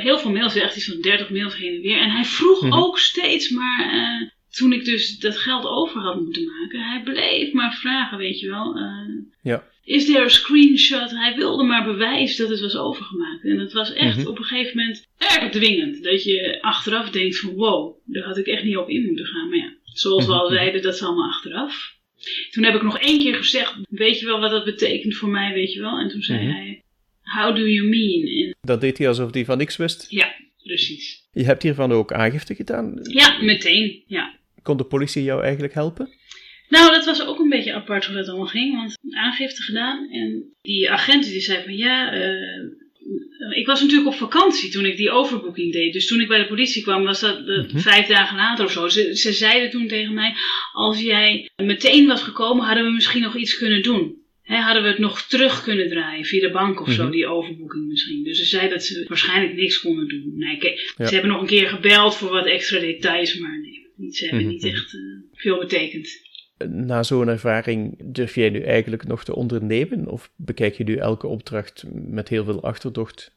heel 0.00 0.18
veel 0.18 0.30
mails, 0.30 0.54
echt 0.54 0.76
iets 0.76 0.88
van 0.88 1.00
30 1.00 1.30
mails 1.30 1.56
heen 1.56 1.74
en 1.74 1.80
weer. 1.80 1.98
En 1.98 2.10
hij 2.10 2.24
vroeg 2.24 2.62
Mhm. 2.62 2.72
ook 2.72 2.98
steeds 2.98 3.50
maar... 3.50 3.90
eh, 3.92 4.28
toen 4.50 4.72
ik 4.72 4.84
dus 4.84 5.18
dat 5.18 5.36
geld 5.38 5.64
over 5.66 6.00
had 6.00 6.20
moeten 6.20 6.44
maken, 6.46 6.80
hij 6.80 7.02
bleef 7.02 7.52
maar 7.52 7.74
vragen, 7.74 8.18
weet 8.18 8.40
je 8.40 8.48
wel. 8.48 8.76
eh, 8.76 9.08
Ja. 9.42 9.64
is 9.84 10.06
there 10.06 10.24
a 10.24 10.28
screenshot? 10.28 11.10
Hij 11.10 11.34
wilde 11.36 11.62
maar 11.64 11.84
bewijs 11.84 12.36
dat 12.36 12.48
het 12.48 12.60
was 12.60 12.76
overgemaakt. 12.76 13.44
En 13.44 13.58
het 13.58 13.72
was 13.72 13.92
echt 13.92 14.16
Mhm. 14.16 14.26
op 14.26 14.38
een 14.38 14.44
gegeven 14.44 14.76
moment 14.76 15.06
erg 15.18 15.50
dwingend. 15.50 16.02
Dat 16.02 16.24
je 16.24 16.58
achteraf 16.60 17.10
denkt 17.10 17.38
van 17.38 17.54
wow, 17.54 17.96
daar 18.04 18.24
had 18.24 18.36
ik 18.36 18.46
echt 18.46 18.64
niet 18.64 18.76
op 18.76 18.88
in 18.88 19.06
moeten 19.06 19.26
gaan. 19.26 19.48
Maar 19.48 19.58
ja, 19.58 19.72
zoals 19.84 20.26
we 20.26 20.32
al 20.32 20.44
Mhm. 20.46 20.54
zeiden, 20.54 20.82
dat 20.82 20.94
is 20.94 21.02
allemaal 21.02 21.28
achteraf. 21.28 21.98
Toen 22.50 22.64
heb 22.64 22.74
ik 22.74 22.82
nog 22.82 22.98
één 22.98 23.18
keer 23.18 23.34
gezegd, 23.34 23.76
weet 23.90 24.18
je 24.20 24.26
wel 24.26 24.40
wat 24.40 24.50
dat 24.50 24.64
betekent 24.64 25.14
voor 25.16 25.28
mij, 25.28 25.52
weet 25.52 25.72
je 25.72 25.80
wel? 25.80 25.98
En 25.98 26.08
toen 26.08 26.22
zei 26.22 26.38
hij, 26.46 26.82
how 27.38 27.54
do 27.56 27.66
you 27.68 27.88
mean? 27.88 28.54
Dat 28.60 28.80
deed 28.80 28.98
hij 28.98 29.08
alsof 29.08 29.34
hij 29.34 29.44
van 29.44 29.58
niks 29.58 29.76
wist. 29.76 30.06
ja, 30.08 30.34
precies. 30.62 31.28
Je 31.32 31.44
hebt 31.44 31.62
hiervan 31.62 31.92
ook 31.92 32.12
aangifte 32.12 32.54
gedaan. 32.54 32.98
Ja, 33.02 33.42
meteen, 33.42 34.02
ja. 34.06 34.34
Kon 34.62 34.76
de 34.76 34.84
politie 34.84 35.22
jou 35.22 35.42
eigenlijk 35.42 35.74
helpen? 35.74 36.08
Nou, 36.68 36.92
dat 36.92 37.04
was 37.04 37.26
ook 37.26 37.38
een 37.38 37.48
beetje 37.48 37.74
apart 37.74 38.04
hoe 38.06 38.14
dat 38.16 38.28
allemaal 38.28 38.46
ging. 38.46 38.74
Want 38.76 38.98
aangifte 39.16 39.62
gedaan. 39.62 40.08
En 40.10 40.44
die 40.62 40.90
agent 40.90 41.24
die 41.24 41.40
zei 41.40 41.62
van 41.64 41.76
ja, 41.76 42.12
eh, 42.12 43.58
ik 43.58 43.66
was 43.66 43.80
natuurlijk 43.80 44.08
op 44.08 44.14
vakantie 44.14 44.70
toen 44.70 44.84
ik 44.84 44.96
die 44.96 45.10
overboeking 45.10 45.72
deed. 45.72 45.92
Dus 45.92 46.06
toen 46.06 46.20
ik 46.20 46.28
bij 46.28 46.38
de 46.38 46.46
politie 46.46 46.82
kwam, 46.82 47.04
was 47.04 47.20
dat 47.20 47.40
Mhm. 47.46 47.78
vijf 47.78 48.06
dagen 48.06 48.36
later 48.36 48.64
of 48.64 48.72
zo. 48.72 48.88
Ze, 48.88 49.16
ze 49.16 49.32
zeiden 49.32 49.70
toen 49.70 49.88
tegen 49.88 50.14
mij: 50.14 50.34
Als 50.72 51.00
jij 51.00 51.50
meteen 51.56 52.06
was 52.06 52.22
gekomen, 52.22 52.64
hadden 52.66 52.84
we 52.84 52.90
misschien 52.92 53.22
nog 53.22 53.36
iets 53.36 53.58
kunnen 53.58 53.82
doen. 53.82 54.19
Hè, 54.50 54.56
hadden 54.56 54.82
we 54.82 54.88
het 54.88 54.98
nog 54.98 55.22
terug 55.22 55.62
kunnen 55.62 55.88
draaien 55.88 56.24
via 56.24 56.40
de 56.40 56.50
bank 56.52 56.80
of 56.80 56.90
zo, 56.92 57.02
Mhm. 57.02 57.12
die 57.12 57.26
overboeking 57.26 57.86
misschien. 57.88 58.24
Dus 58.24 58.38
ze 58.38 58.44
zeiden 58.44 58.70
dat 58.70 58.84
ze 58.84 59.04
waarschijnlijk 59.08 59.54
niks 59.54 59.80
konden 59.80 60.08
doen. 60.08 60.32
Nee, 60.36 60.58
Ja. 60.96 61.06
Ze 61.06 61.12
hebben 61.14 61.30
nog 61.30 61.40
een 61.40 61.46
keer 61.46 61.68
gebeld 61.68 62.16
voor 62.16 62.30
wat 62.30 62.46
extra 62.46 62.78
details, 62.78 63.38
maar 63.38 63.60
nee, 63.60 63.86
niet, 63.96 64.16
ze 64.16 64.24
hebben 64.24 64.42
Mhm. 64.44 64.52
niet 64.52 64.64
echt 64.64 64.94
eh, 64.94 65.00
veel 65.32 65.58
betekend. 65.58 66.08
Na 66.68 67.02
zo'n 67.02 67.28
ervaring 67.28 67.94
durf 68.14 68.34
jij 68.34 68.50
nu 68.50 68.60
eigenlijk 68.62 69.06
nog 69.06 69.24
te 69.24 69.34
ondernemen? 69.34 70.06
Of 70.08 70.30
bekijk 70.36 70.74
je 70.76 70.84
nu 70.84 70.96
elke 70.96 71.26
opdracht 71.26 71.84
met 71.92 72.28
heel 72.28 72.44
veel 72.44 72.62
achterdocht? 72.62 73.34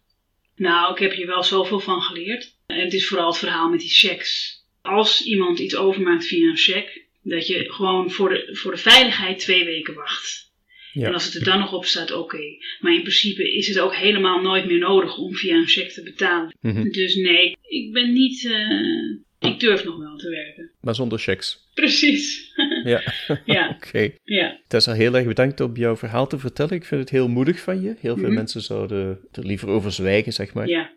Nou, 0.55 0.93
ik 0.93 1.00
heb 1.00 1.13
hier 1.13 1.27
wel 1.27 1.43
zoveel 1.43 1.79
van 1.79 2.01
geleerd. 2.01 2.55
En 2.65 2.79
het 2.79 2.93
is 2.93 3.08
vooral 3.08 3.27
het 3.27 3.38
verhaal 3.38 3.70
met 3.70 3.79
die 3.79 3.89
checks. 3.89 4.62
Als 4.82 5.25
iemand 5.25 5.60
iets 5.60 5.75
overmaakt 5.75 6.25
via 6.27 6.50
een 6.50 6.58
check, 6.58 7.05
dat 7.24 7.48
je 7.48 7.72
gewoon 7.72 8.12
voor 8.12 8.29
de, 8.29 8.50
voor 8.55 8.72
de 8.72 8.77
veiligheid 8.77 9.39
twee 9.39 9.65
weken 9.65 9.93
wacht. 9.93 10.51
Ja. 10.94 11.08
En 11.08 11.14
als 11.14 11.26
het 11.26 11.36
er 11.36 11.44
dan 11.44 11.60
nog 11.60 11.74
op 11.74 11.86
staat, 11.86 12.12
oké. 12.12 12.42
Maar 12.80 12.94
in 12.94 13.02
principe 13.02 13.56
is 13.56 13.68
het 13.68 13.80
ook 13.80 13.96
helemaal 13.96 14.42
nooit 14.42 14.66
meer 14.66 14.80
nodig 14.80 15.18
om 15.18 15.36
via 15.36 15.56
een 15.56 15.68
check 15.68 15.90
te 15.92 16.04
betalen. 16.04 16.56
Mhm. 16.62 16.90
Dus 16.92 17.16
nee, 17.16 17.58
ik 17.62 17.94
ben 17.94 18.14
niet. 18.14 18.46
eh, 18.46 19.50
ik 19.52 19.60
durf 19.60 19.84
nog 19.84 19.98
wel 19.98 20.18
te 20.18 20.30
werken. 20.30 20.72
Maar 20.82 20.96
zonder 20.96 21.20
checks. 21.20 21.70
Precies. 21.74 22.52
Ja, 22.84 23.02
ja, 23.46 23.70
oké. 23.76 24.10
ja. 24.24 24.60
Tessa, 24.68 24.94
heel 24.94 25.16
erg 25.16 25.26
bedankt 25.26 25.60
om 25.60 25.76
jouw 25.76 25.96
verhaal 25.98 26.28
te 26.28 26.40
vertellen. 26.40 26.74
Ik 26.76 26.86
vind 26.86 27.02
het 27.02 27.10
heel 27.10 27.28
moedig 27.28 27.60
van 27.60 27.82
je. 27.82 27.96
Heel 28.00 28.16
veel 28.16 28.26
Mhm. 28.28 28.34
mensen 28.34 28.62
zouden 28.62 29.20
er 29.32 29.46
liever 29.46 29.68
over 29.68 29.92
zwijgen, 29.92 30.34
zeg 30.34 30.54
maar. 30.54 30.68
ja. 30.68 30.92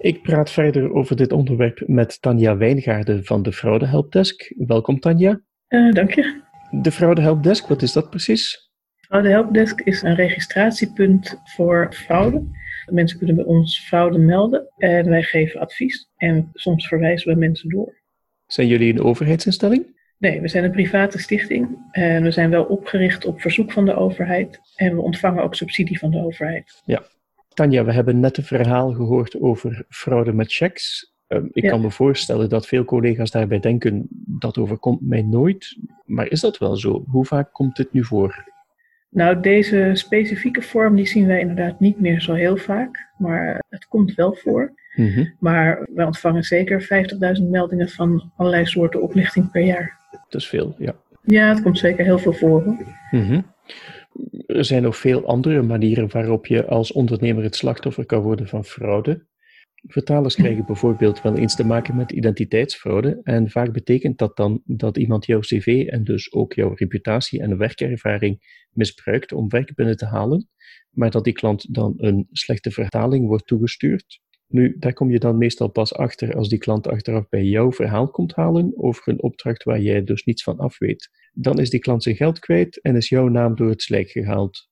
Ik 0.00 0.22
praat 0.22 0.50
verder 0.50 0.92
over 0.92 1.16
dit 1.16 1.32
onderwerp 1.32 1.82
met 1.86 2.22
Tanja 2.22 2.56
Wijngaarden 2.56 3.24
van 3.24 3.42
de 3.42 3.52
Fraude 3.52 3.86
Helpdesk. 3.86 4.54
Welkom 4.56 5.00
Tanja. 5.00 5.40
Eh, 5.66 5.92
dank 5.92 6.14
je. 6.14 6.40
De 6.70 6.92
Fraude 6.92 7.20
Helpdesk, 7.20 7.66
wat 7.66 7.82
is 7.82 7.92
dat 7.92 8.10
precies? 8.10 8.70
Fraude 8.96 9.28
Helpdesk 9.28 9.80
is 9.80 10.02
een 10.02 10.14
registratiepunt 10.14 11.40
voor 11.44 11.92
fraude. 11.92 12.44
Mensen 12.86 13.18
kunnen 13.18 13.36
bij 13.36 13.44
ons 13.44 13.80
fraude 13.86 14.18
melden 14.18 14.68
en 14.76 15.08
wij 15.08 15.22
geven 15.22 15.60
advies. 15.60 16.10
En 16.16 16.50
soms 16.52 16.88
verwijzen 16.88 17.32
we 17.32 17.38
mensen 17.38 17.68
door. 17.68 18.00
Zijn 18.46 18.66
jullie 18.66 18.92
een 18.92 19.02
overheidsinstelling? 19.02 19.98
Nee, 20.18 20.40
we 20.40 20.48
zijn 20.48 20.64
een 20.64 20.70
private 20.70 21.18
stichting 21.18 21.88
en 21.90 22.22
we 22.22 22.30
zijn 22.30 22.50
wel 22.50 22.64
opgericht 22.64 23.24
op 23.24 23.40
verzoek 23.40 23.72
van 23.72 23.84
de 23.84 23.94
overheid. 23.94 24.60
En 24.76 24.94
we 24.94 25.00
ontvangen 25.00 25.42
ook 25.42 25.54
subsidie 25.54 25.98
van 25.98 26.10
de 26.10 26.24
overheid. 26.24 26.82
Tanja, 27.54 27.84
we 27.84 27.92
hebben 27.92 28.20
net 28.20 28.36
een 28.36 28.44
verhaal 28.44 28.92
gehoord 28.92 29.40
over 29.40 29.84
fraude 29.88 30.32
met 30.32 30.52
checks. 30.52 31.12
Ehm, 31.26 31.44
ik 31.52 31.62
Ja. 31.62 31.70
kan 31.70 31.80
me 31.80 31.90
voorstellen 31.90 32.48
dat 32.48 32.66
veel 32.66 32.84
collega's 32.84 33.30
daarbij 33.30 33.60
denken, 33.60 34.06
dat 34.26 34.58
overkomt 34.58 35.00
mij 35.00 35.22
nooit. 35.22 35.78
Maar 36.04 36.26
is 36.30 36.40
dat 36.40 36.58
wel 36.58 36.76
zo? 36.76 37.04
Hoe 37.08 37.24
vaak 37.24 37.52
komt 37.52 37.76
dit 37.76 37.92
nu 37.92 38.04
voor? 38.04 38.48
Nou, 39.10 39.40
deze 39.40 39.90
specifieke 39.94 40.62
vorm 40.62 40.96
die 40.96 41.06
zien 41.06 41.26
wij 41.26 41.40
inderdaad 41.40 41.80
niet 41.80 42.00
meer 42.00 42.20
zo 42.20 42.32
heel 42.34 42.56
vaak. 42.56 43.08
Maar 43.18 43.62
het 43.68 43.86
komt 43.86 44.14
wel 44.14 44.34
voor. 44.34 44.72
Mhm. 44.94 45.24
Maar 45.38 45.88
wij 45.94 46.04
ontvangen 46.04 46.42
zeker 46.42 46.82
50.000 46.82 47.50
meldingen 47.50 47.88
van 47.88 48.32
allerlei 48.36 48.66
soorten 48.66 49.02
oplichting 49.02 49.50
per 49.50 49.62
jaar. 49.62 49.98
Dat 50.28 50.40
is 50.40 50.48
veel, 50.48 50.74
ja. 50.78 50.94
Ja, 51.22 51.48
het 51.48 51.62
komt 51.62 51.78
zeker 51.78 52.04
heel 52.04 52.18
veel 52.18 52.32
voor. 52.32 52.76
Mhm. 53.10 53.40
Er 54.46 54.64
zijn 54.64 54.82
nog 54.82 54.96
veel 54.96 55.26
andere 55.26 55.62
manieren 55.62 56.10
waarop 56.10 56.46
je 56.46 56.66
als 56.66 56.92
ondernemer 56.92 57.42
het 57.42 57.56
slachtoffer 57.56 58.06
kan 58.06 58.22
worden 58.22 58.46
van 58.46 58.64
fraude. 58.64 59.28
Vertalers 59.86 60.34
krijgen 60.34 60.66
bijvoorbeeld 60.66 61.22
wel 61.22 61.36
eens 61.36 61.56
te 61.56 61.64
maken 61.64 61.96
met 61.96 62.12
identiteitsfraude 62.12 63.20
en 63.22 63.50
vaak 63.50 63.72
betekent 63.72 64.18
dat 64.18 64.36
dan 64.36 64.62
dat 64.64 64.96
iemand 64.96 65.26
jouw 65.26 65.40
cv 65.40 65.86
en 65.88 66.04
dus 66.04 66.32
ook 66.32 66.52
jouw 66.52 66.74
reputatie 66.74 67.40
en 67.40 67.56
werkervaring 67.56 68.66
misbruikt 68.70 69.32
om 69.32 69.48
werk 69.48 69.74
binnen 69.74 69.96
te 69.96 70.06
halen, 70.06 70.48
maar 70.90 71.10
dat 71.10 71.24
die 71.24 71.32
klant 71.32 71.74
dan 71.74 71.94
een 71.96 72.28
slechte 72.30 72.70
vertaling 72.70 73.26
wordt 73.26 73.46
toegestuurd. 73.46 74.20
Nu, 74.52 74.76
daar 74.78 74.92
kom 74.92 75.10
je 75.10 75.18
dan 75.18 75.38
meestal 75.38 75.68
pas 75.68 75.94
achter 75.94 76.36
als 76.36 76.48
die 76.48 76.58
klant 76.58 76.88
achteraf 76.88 77.28
bij 77.28 77.44
jouw 77.44 77.72
verhaal 77.72 78.08
komt 78.10 78.34
halen 78.34 78.72
over 78.76 79.08
een 79.08 79.22
opdracht 79.22 79.62
waar 79.62 79.80
jij 79.80 80.04
dus 80.04 80.24
niets 80.24 80.42
van 80.42 80.58
af 80.58 80.78
weet. 80.78 81.10
Dan 81.32 81.60
is 81.60 81.70
die 81.70 81.80
klant 81.80 82.02
zijn 82.02 82.16
geld 82.16 82.38
kwijt 82.38 82.80
en 82.80 82.96
is 82.96 83.08
jouw 83.08 83.28
naam 83.28 83.54
door 83.56 83.68
het 83.68 83.82
slijk 83.82 84.10
gehaald. 84.10 84.68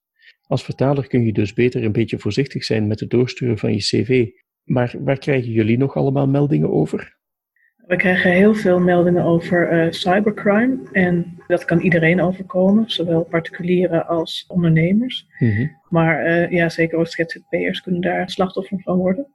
Als 0.47 0.63
vertaler 0.63 1.07
kun 1.07 1.25
je 1.25 1.33
dus 1.33 1.53
beter 1.53 1.83
een 1.83 1.91
beetje 1.91 2.19
voorzichtig 2.19 2.63
zijn 2.63 2.87
met 2.87 2.99
het 2.99 3.09
doorsturen 3.09 3.57
van 3.57 3.73
je 3.73 3.79
cv. 3.79 4.27
Maar 4.63 4.95
waar 4.99 5.19
krijgen 5.19 5.51
jullie 5.51 5.77
nog 5.77 5.95
allemaal 5.95 6.27
meldingen 6.27 6.71
over? 6.71 7.17
We 7.75 7.95
krijgen 7.95 8.31
heel 8.31 8.55
veel 8.55 8.79
meldingen 8.79 9.23
over 9.23 9.67
eh, 9.67 9.91
cybercrime. 9.91 10.77
En 10.91 11.37
dat 11.47 11.65
kan 11.65 11.79
iedereen 11.79 12.21
overkomen, 12.21 12.89
zowel 12.91 13.23
particulieren 13.23 14.07
als 14.07 14.45
ondernemers. 14.47 15.27
Maar 15.89 16.25
eh, 16.25 16.51
ja, 16.51 16.69
zeker 16.69 16.97
ook 16.97 17.07
ZZP'ers 17.07 17.81
kunnen 17.81 18.01
daar 18.01 18.29
slachtoffer 18.29 18.79
van 18.79 18.97
worden. 18.97 19.27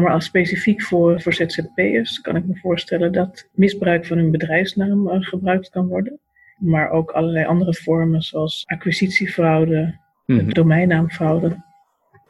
Maar 0.00 0.12
als 0.12 0.24
specifiek 0.24 0.82
voor, 0.82 1.20
voor 1.20 1.34
ZZP'ers 1.34 2.20
kan 2.20 2.36
ik 2.36 2.46
me 2.46 2.56
voorstellen 2.56 3.12
dat 3.12 3.48
misbruik 3.52 4.06
van 4.06 4.18
hun 4.18 4.30
bedrijfsnaam 4.30 5.08
eh, 5.08 5.22
gebruikt 5.22 5.70
kan 5.70 5.86
worden. 5.86 6.20
Maar 6.58 6.90
ook 6.90 7.10
allerlei 7.10 7.44
andere 7.46 7.74
vormen 7.74 8.22
zoals 8.22 8.62
acquisitiefraude, 8.66 9.98
Mhm. 10.26 10.48
domeinnaamfraude. 10.48 11.56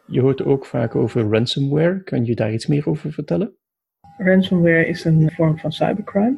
Je 0.07 0.21
hoort 0.21 0.45
ook 0.45 0.67
vaak 0.67 0.95
over 0.95 1.29
ransomware. 1.31 2.03
Kan 2.03 2.25
je 2.25 2.35
daar 2.35 2.53
iets 2.53 2.67
meer 2.67 2.89
over 2.89 3.13
vertellen? 3.13 3.53
Ransomware 4.19 4.87
is 4.87 5.05
een 5.05 5.31
vorm 5.31 5.59
van 5.59 5.73
cybercrime. 5.73 6.37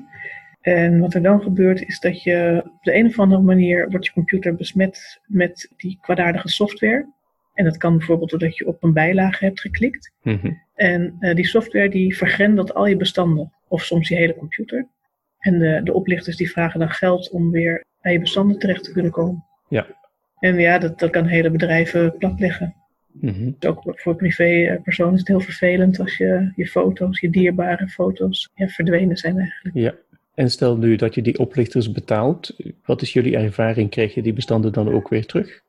En 0.60 0.98
wat 1.00 1.14
er 1.14 1.22
dan 1.22 1.42
gebeurt 1.42 1.82
is 1.82 2.00
dat 2.00 2.22
je 2.22 2.62
op 2.64 2.82
de 2.82 2.94
een 2.94 3.06
of 3.06 3.18
andere 3.18 3.42
manier 3.42 3.90
wordt 3.90 4.06
je 4.06 4.12
computer 4.12 4.54
besmet 4.54 5.20
met 5.26 5.72
die 5.76 5.98
kwaadaardige 6.00 6.48
software. 6.48 7.06
En 7.54 7.64
dat 7.64 7.76
kan 7.76 7.96
bijvoorbeeld 7.96 8.30
doordat 8.30 8.56
je 8.56 8.66
op 8.66 8.82
een 8.82 8.92
bijlage 8.92 9.44
hebt 9.44 9.60
geklikt. 9.60 10.12
Mhm. 10.22 10.52
En 10.74 11.16
eh, 11.20 11.34
die 11.34 11.46
software 11.46 11.88
die 11.88 12.16
vergrendelt 12.16 12.74
al 12.74 12.86
je 12.86 12.96
bestanden. 12.96 13.52
Of 13.68 13.84
soms 13.84 14.08
je 14.08 14.14
hele 14.14 14.36
computer. 14.36 14.86
En 15.38 15.58
de, 15.58 15.80
de 15.84 15.92
oplichters 15.92 16.36
die 16.36 16.50
vragen 16.50 16.80
dan 16.80 16.90
geld 16.90 17.30
om 17.30 17.50
weer 17.50 17.84
bij 18.00 18.12
je 18.12 18.20
bestanden 18.20 18.58
terecht 18.58 18.84
te 18.84 18.92
kunnen 18.92 19.12
komen. 19.12 19.44
Ja. 19.68 19.86
En 20.38 20.58
ja, 20.58 20.78
dat, 20.78 20.98
dat 20.98 21.10
kan 21.10 21.26
hele 21.26 21.50
bedrijven 21.50 22.16
platleggen. 22.18 22.74
Mhm. 23.12 23.50
Dus 23.58 23.70
ook 23.70 23.82
voor 23.84 24.16
privépersonen 24.16 25.12
is 25.12 25.18
het 25.18 25.28
heel 25.28 25.40
vervelend 25.40 26.00
als 26.00 26.16
je, 26.16 26.52
je 26.56 26.66
foto's, 26.66 27.20
je 27.20 27.30
dierbare 27.30 27.88
foto's, 27.88 28.50
ja, 28.54 28.68
verdwenen 28.68 29.16
zijn 29.16 29.38
eigenlijk. 29.38 29.76
Ja. 29.76 29.94
En 30.34 30.50
stel 30.50 30.76
nu 30.76 30.96
dat 30.96 31.14
je 31.14 31.22
die 31.22 31.38
oplichters 31.38 31.92
betaalt. 31.92 32.56
Wat 32.84 33.02
is 33.02 33.12
jullie 33.12 33.36
ervaring? 33.36 33.90
Krijg 33.90 34.14
je 34.14 34.22
die 34.22 34.32
bestanden 34.32 34.72
dan 34.72 34.92
ook 34.92 35.08
weer 35.08 35.26
terug? 35.26 35.62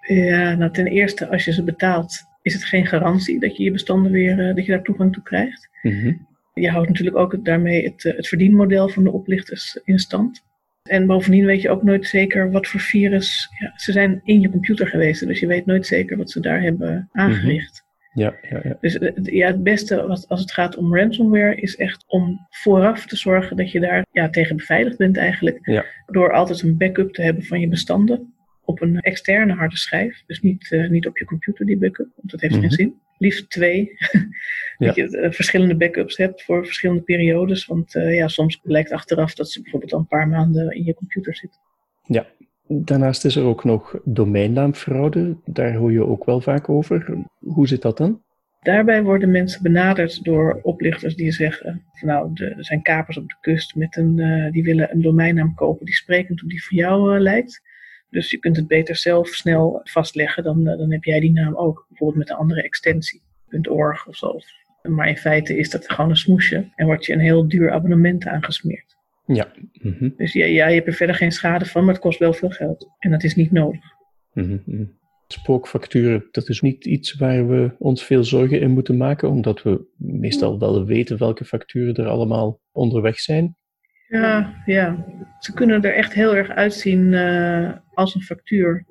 Ja, 0.00 0.54
nou 0.54 0.72
ten 0.72 0.86
eerste, 0.86 1.28
als 1.28 1.44
je 1.44 1.52
ze 1.52 1.64
betaalt, 1.64 2.28
is 2.42 2.52
het 2.52 2.64
geen 2.64 2.86
garantie 2.86 3.40
dat 3.40 3.56
je 3.56 3.62
je 3.62 3.70
bestanden 3.70 4.12
weer, 4.12 4.48
eh, 4.48 4.54
dat 4.54 4.64
je 4.64 4.72
daar 4.72 4.82
toegang 4.82 5.12
toe 5.12 5.22
krijgt. 5.22 5.68
Mhm. 5.82 6.12
Je 6.54 6.70
houdt 6.70 6.88
natuurlijk 6.88 7.16
ook 7.16 7.44
daarmee 7.44 7.84
het, 7.84 8.04
eh, 8.04 8.16
het 8.16 8.28
verdienmodel 8.28 8.88
van 8.88 9.04
de 9.04 9.12
oplichters 9.12 9.80
in 9.84 9.98
stand. 9.98 10.42
En 10.82 11.06
bovendien 11.06 11.44
weet 11.44 11.62
je 11.62 11.70
ook 11.70 11.82
nooit 11.82 12.06
zeker 12.06 12.50
wat 12.50 12.66
voor 12.66 12.80
virus. 12.80 13.48
Ja, 13.58 13.72
ze 13.76 13.92
zijn 13.92 14.20
in 14.24 14.40
je 14.40 14.50
computer 14.50 14.86
geweest, 14.86 15.26
dus 15.26 15.40
je 15.40 15.46
weet 15.46 15.66
nooit 15.66 15.86
zeker 15.86 16.16
wat 16.16 16.30
ze 16.30 16.40
daar 16.40 16.62
hebben 16.62 17.08
aangericht. 17.12 17.88
Ja, 18.12 18.34
ja, 18.50 18.60
ja. 18.62 18.76
Dus 18.80 18.98
eh, 18.98 19.12
ja, 19.24 19.46
het 19.46 19.62
beste 19.62 20.06
wat, 20.06 20.28
als 20.28 20.40
het 20.40 20.52
gaat 20.52 20.76
om 20.76 20.96
ransomware 20.96 21.54
is 21.54 21.76
echt 21.76 22.04
om 22.06 22.46
vooraf 22.50 23.06
te 23.06 23.16
zorgen 23.16 23.56
dat 23.56 23.70
je 23.70 23.80
daar 23.80 24.06
ja, 24.12 24.30
tegen 24.30 24.56
beveiligd 24.56 24.96
bent 24.96 25.16
eigenlijk. 25.16 25.58
Ja. 25.62 25.84
Door 26.06 26.32
altijd 26.32 26.62
een 26.62 26.76
backup 26.76 27.12
te 27.12 27.22
hebben 27.22 27.44
van 27.44 27.60
je 27.60 27.68
bestanden 27.68 28.34
op 28.70 28.80
een 28.80 29.00
externe 29.00 29.52
harde 29.54 29.76
schijf. 29.76 30.22
Dus 30.26 30.40
niet, 30.40 30.72
eh, 30.72 30.88
niet 30.88 31.06
op 31.06 31.18
je 31.18 31.24
computer 31.24 31.66
die 31.66 31.78
backup, 31.78 32.08
want 32.16 32.30
dat 32.30 32.40
heeft 32.40 32.52
Mhm. 32.52 32.62
geen 32.62 32.70
zin. 32.70 32.94
Liefst 33.18 33.50
twee. 33.50 33.90
dat 34.78 34.94
je 34.94 35.18
eh, 35.18 35.30
verschillende 35.32 35.76
backups 35.76 36.16
hebt 36.16 36.42
voor 36.42 36.64
verschillende 36.66 37.02
periodes. 37.02 37.66
Want 37.66 37.94
eh, 37.94 38.14
ja, 38.16 38.28
soms 38.28 38.56
blijkt 38.56 38.92
achteraf 38.92 39.34
dat 39.34 39.50
ze 39.50 39.62
bijvoorbeeld 39.62 39.92
al 39.92 39.98
een 39.98 40.06
paar 40.06 40.28
maanden 40.28 40.70
in 40.70 40.84
je 40.84 40.94
computer 40.94 41.34
zit. 41.36 41.58
Ja. 42.06 42.26
Daarnaast 42.72 43.24
is 43.24 43.36
er 43.36 43.44
ook 43.44 43.64
nog 43.64 44.00
domeinnaamfraude. 44.04 45.36
Daar 45.44 45.74
hoor 45.74 45.92
je 45.92 46.06
ook 46.06 46.24
wel 46.24 46.40
vaak 46.40 46.68
over. 46.68 47.24
Hoe 47.38 47.68
zit 47.68 47.82
dat 47.82 47.96
dan? 47.96 48.22
Daarbij 48.62 49.02
worden 49.02 49.30
mensen 49.30 49.62
benaderd 49.62 50.24
door 50.24 50.60
oplichters 50.62 51.16
die 51.16 51.32
zeggen: 51.32 51.82
van, 51.92 52.08
Nou, 52.08 52.30
de- 52.34 52.54
er 52.56 52.64
zijn 52.64 52.82
kapers 52.82 53.16
op 53.18 53.28
de 53.28 53.36
kust 53.40 53.74
met 53.74 53.96
een, 53.96 54.16
die 54.52 54.62
willen 54.62 54.92
een 54.92 55.02
domeinnaam 55.02 55.54
kopen 55.54 55.86
die 55.86 55.94
sprekend 55.94 56.42
op 56.42 56.48
die 56.48 56.64
van 56.64 56.76
jou 56.76 57.18
lijkt. 57.18 57.62
Dus 58.10 58.30
je 58.30 58.38
kunt 58.38 58.56
het 58.56 58.66
beter 58.66 58.96
zelf 58.96 59.28
snel 59.28 59.80
vastleggen, 59.84 60.42
dan, 60.42 60.66
eh, 60.66 60.78
dan 60.78 60.92
heb 60.92 61.04
jij 61.04 61.20
die 61.20 61.32
naam 61.32 61.56
ook. 61.56 61.86
Bijvoorbeeld 61.88 62.18
met 62.18 62.30
een 62.30 62.36
andere 62.36 62.62
extensie, 62.62 63.22
.org 63.68 64.06
of 64.06 64.16
zo, 64.16 64.38
Maar 64.82 65.08
in 65.08 65.16
feite 65.16 65.56
is 65.56 65.70
dat 65.70 65.90
gewoon 65.90 66.10
een 66.10 66.16
smoesje 66.16 66.70
en 66.74 66.86
wordt 66.86 67.06
je 67.06 67.12
een 67.12 67.20
heel 67.20 67.48
duur 67.48 67.70
abonnement 67.70 68.26
aangesmeerd. 68.26 68.96
Ja. 69.26 69.52
Mhm. 69.72 70.10
Dus 70.16 70.32
ja, 70.32 70.46
ja, 70.46 70.68
je 70.68 70.74
hebt 70.74 70.86
er 70.86 70.92
verder 70.92 71.16
geen 71.16 71.32
schade 71.32 71.64
van, 71.64 71.84
maar 71.84 71.94
het 71.94 72.02
kost 72.02 72.18
wel 72.18 72.32
veel 72.32 72.50
geld. 72.50 72.88
En 72.98 73.10
dat 73.10 73.22
is 73.22 73.34
niet 73.34 73.52
nodig. 73.52 73.84
Mhm. 74.32 74.84
Spookfacturen, 75.26 76.28
dat 76.30 76.48
is 76.48 76.60
niet 76.60 76.84
iets 76.84 77.14
waar 77.14 77.48
we 77.48 77.74
ons 77.78 78.04
veel 78.04 78.24
zorgen 78.24 78.60
in 78.60 78.70
moeten 78.70 78.96
maken, 78.96 79.28
omdat 79.28 79.62
we 79.62 79.86
meestal 79.96 80.58
wel 80.58 80.84
weten 80.84 81.18
welke 81.18 81.44
facturen 81.44 81.94
er 81.94 82.06
allemaal 82.06 82.60
onderweg 82.72 83.18
zijn. 83.18 83.56
Ja, 84.10 84.54
ja. 84.66 85.06
Ze 85.38 85.54
kunnen 85.54 85.82
er 85.82 85.94
echt 85.94 86.12
heel 86.12 86.36
erg 86.36 86.48
uitzien 86.48 87.12
uh, 87.12 87.72
als 87.94 88.14
een 88.14 88.22
factuur. 88.22 88.86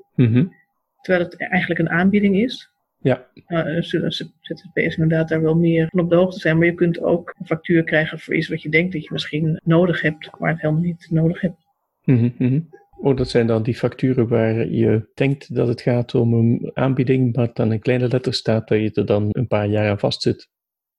Terwijl 1.02 1.26
het 1.26 1.38
eigenlijk 1.38 1.80
een 1.80 1.90
aanbieding 1.90 2.36
is. 2.36 2.72
Ja. 3.02 3.28
Uh, 3.48 3.82
ZZP'ers 3.82 4.98
inderdaad 4.98 5.30
daar 5.30 5.42
wel 5.42 5.56
meer 5.56 5.88
van 5.90 6.00
op 6.00 6.10
de 6.10 6.16
hoogte 6.16 6.40
zijn. 6.40 6.58
Maar 6.58 6.66
je 6.66 6.74
kunt 6.74 7.02
ook 7.02 7.36
een 7.40 7.46
factuur 7.46 7.84
krijgen 7.84 8.20
voor 8.20 8.36
iets 8.36 8.48
wat 8.48 8.62
je 8.62 8.70
denkt 8.70 8.94
dat 8.94 9.04
je 9.04 9.10
misschien 9.12 9.60
nodig 9.64 10.02
hebt, 10.02 10.40
maar 10.40 10.52
het 10.52 10.62
helemaal 10.62 10.84
niet 10.84 11.08
nodig 11.10 11.42
hebt. 11.42 11.68
Mm 12.04 12.68
Oh, 13.02 13.18
dat 13.18 13.30
zijn 13.30 13.48
dan 13.48 13.64
die 13.64 13.76
facturen 13.76 14.28
waar 14.28 14.68
je 14.68 15.10
denkt 15.14 15.56
dat 15.56 15.68
het 15.68 15.82
gaat 15.82 16.16
om 16.16 16.34
een 16.34 16.72
aanbieding, 16.74 17.36
maar 17.36 17.50
dan 17.54 17.72
in 17.72 17.80
kleine 17.80 18.08
letters 18.08 18.38
staat 18.38 18.68
dat 18.68 18.80
je 18.80 18.92
er 18.94 19.06
dan 19.06 19.28
een 19.32 19.48
paar 19.48 19.68
jaar 19.68 19.90
aan 19.90 20.00
vastzit. 20.00 20.50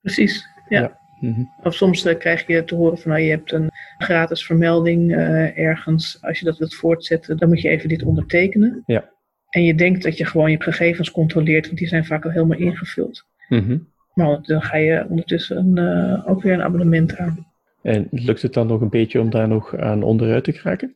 Precies, 0.00 0.46
ja. 0.68 0.98
Mhm. 1.20 1.42
Of 1.62 1.74
soms 1.74 2.06
uh, 2.06 2.18
krijg 2.18 2.46
je 2.46 2.64
te 2.64 2.74
horen 2.74 2.98
van 2.98 3.10
nou, 3.10 3.22
je 3.22 3.30
hebt 3.30 3.52
een 3.52 3.70
gratis 4.02 4.46
vermelding 4.46 5.10
uh, 5.10 5.58
ergens. 5.58 6.18
Als 6.20 6.38
je 6.38 6.44
dat 6.44 6.58
wilt 6.58 6.74
voortzetten, 6.74 7.36
dan 7.36 7.48
moet 7.48 7.60
je 7.60 7.68
even 7.68 7.88
dit 7.88 8.02
ondertekenen. 8.02 8.82
Ja. 8.86 9.08
En 9.50 9.62
je 9.64 9.74
denkt 9.74 10.02
dat 10.02 10.16
je 10.16 10.24
gewoon 10.24 10.50
je 10.50 10.62
gegevens 10.62 11.10
controleert, 11.10 11.66
want 11.66 11.78
die 11.78 11.88
zijn 11.88 12.04
vaak 12.04 12.24
al 12.24 12.30
helemaal 12.30 12.58
ingevuld. 12.58 13.26
Mhm. 13.48 13.78
Maar 14.14 14.38
dan 14.42 14.62
ga 14.62 14.76
je 14.76 15.06
ondertussen 15.08 15.70
uh, 15.74 16.28
ook 16.30 16.42
weer 16.42 16.52
een 16.52 16.62
abonnement 16.62 17.16
aan. 17.16 17.46
En 17.82 18.06
lukt 18.10 18.42
het 18.42 18.52
dan 18.54 18.66
nog 18.66 18.80
een 18.80 18.88
beetje 18.88 19.20
om 19.20 19.30
daar 19.30 19.48
nog 19.48 19.76
aan 19.76 20.02
onderuit 20.02 20.44
te 20.44 20.52
geraken? 20.52 20.94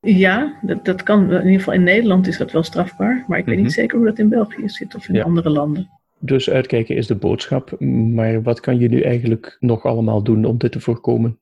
Ja, 0.00 0.58
dat, 0.62 0.84
dat 0.84 1.02
kan. 1.02 1.30
In 1.32 1.36
ieder 1.44 1.58
geval 1.58 1.74
in 1.74 1.82
Nederland 1.82 2.26
is 2.26 2.38
dat 2.38 2.52
wel 2.52 2.62
strafbaar. 2.62 3.24
Maar 3.28 3.38
ik 3.38 3.44
weet 3.44 3.56
niet 3.56 3.64
Mhm. 3.64 3.74
zeker 3.74 3.96
hoe 3.96 4.06
dat 4.06 4.18
in 4.18 4.28
België 4.28 4.68
zit 4.68 4.94
of 4.94 5.08
in 5.08 5.14
Ja. 5.14 5.22
andere 5.22 5.50
landen. 5.50 5.88
Dus 6.18 6.50
uitkijken 6.50 6.96
is 6.96 7.06
de 7.06 7.14
boodschap, 7.14 7.80
maar 8.14 8.42
wat 8.42 8.60
kan 8.60 8.78
je 8.78 8.88
nu 8.88 9.00
eigenlijk 9.00 9.56
nog 9.60 9.84
allemaal 9.84 10.22
doen 10.22 10.44
om 10.44 10.58
dit 10.58 10.72
te 10.72 10.80
voorkomen? 10.80 11.38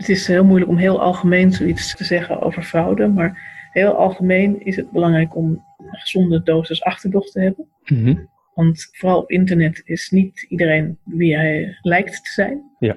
Het 0.00 0.08
is 0.08 0.26
heel 0.26 0.44
moeilijk 0.44 0.70
om 0.70 0.76
heel 0.76 1.00
algemeen 1.00 1.52
zoiets 1.52 1.96
te 1.96 2.04
zeggen 2.04 2.40
over 2.40 2.62
fraude. 2.62 3.08
Maar 3.08 3.38
heel 3.72 3.92
algemeen 3.92 4.64
is 4.64 4.76
het 4.76 4.90
belangrijk 4.90 5.36
om 5.36 5.64
een 5.78 5.98
gezonde 5.98 6.42
dosis 6.42 6.82
achterdocht 6.82 7.32
te 7.32 7.40
hebben. 7.40 7.66
Mhm. 7.84 8.14
Want 8.54 8.88
vooral 8.92 9.18
op 9.20 9.30
internet 9.30 9.82
is 9.84 10.10
niet 10.10 10.46
iedereen 10.48 10.98
wie 11.04 11.36
hij 11.36 11.78
lijkt 11.82 12.24
te 12.24 12.30
zijn. 12.30 12.62
Ja. 12.78 12.96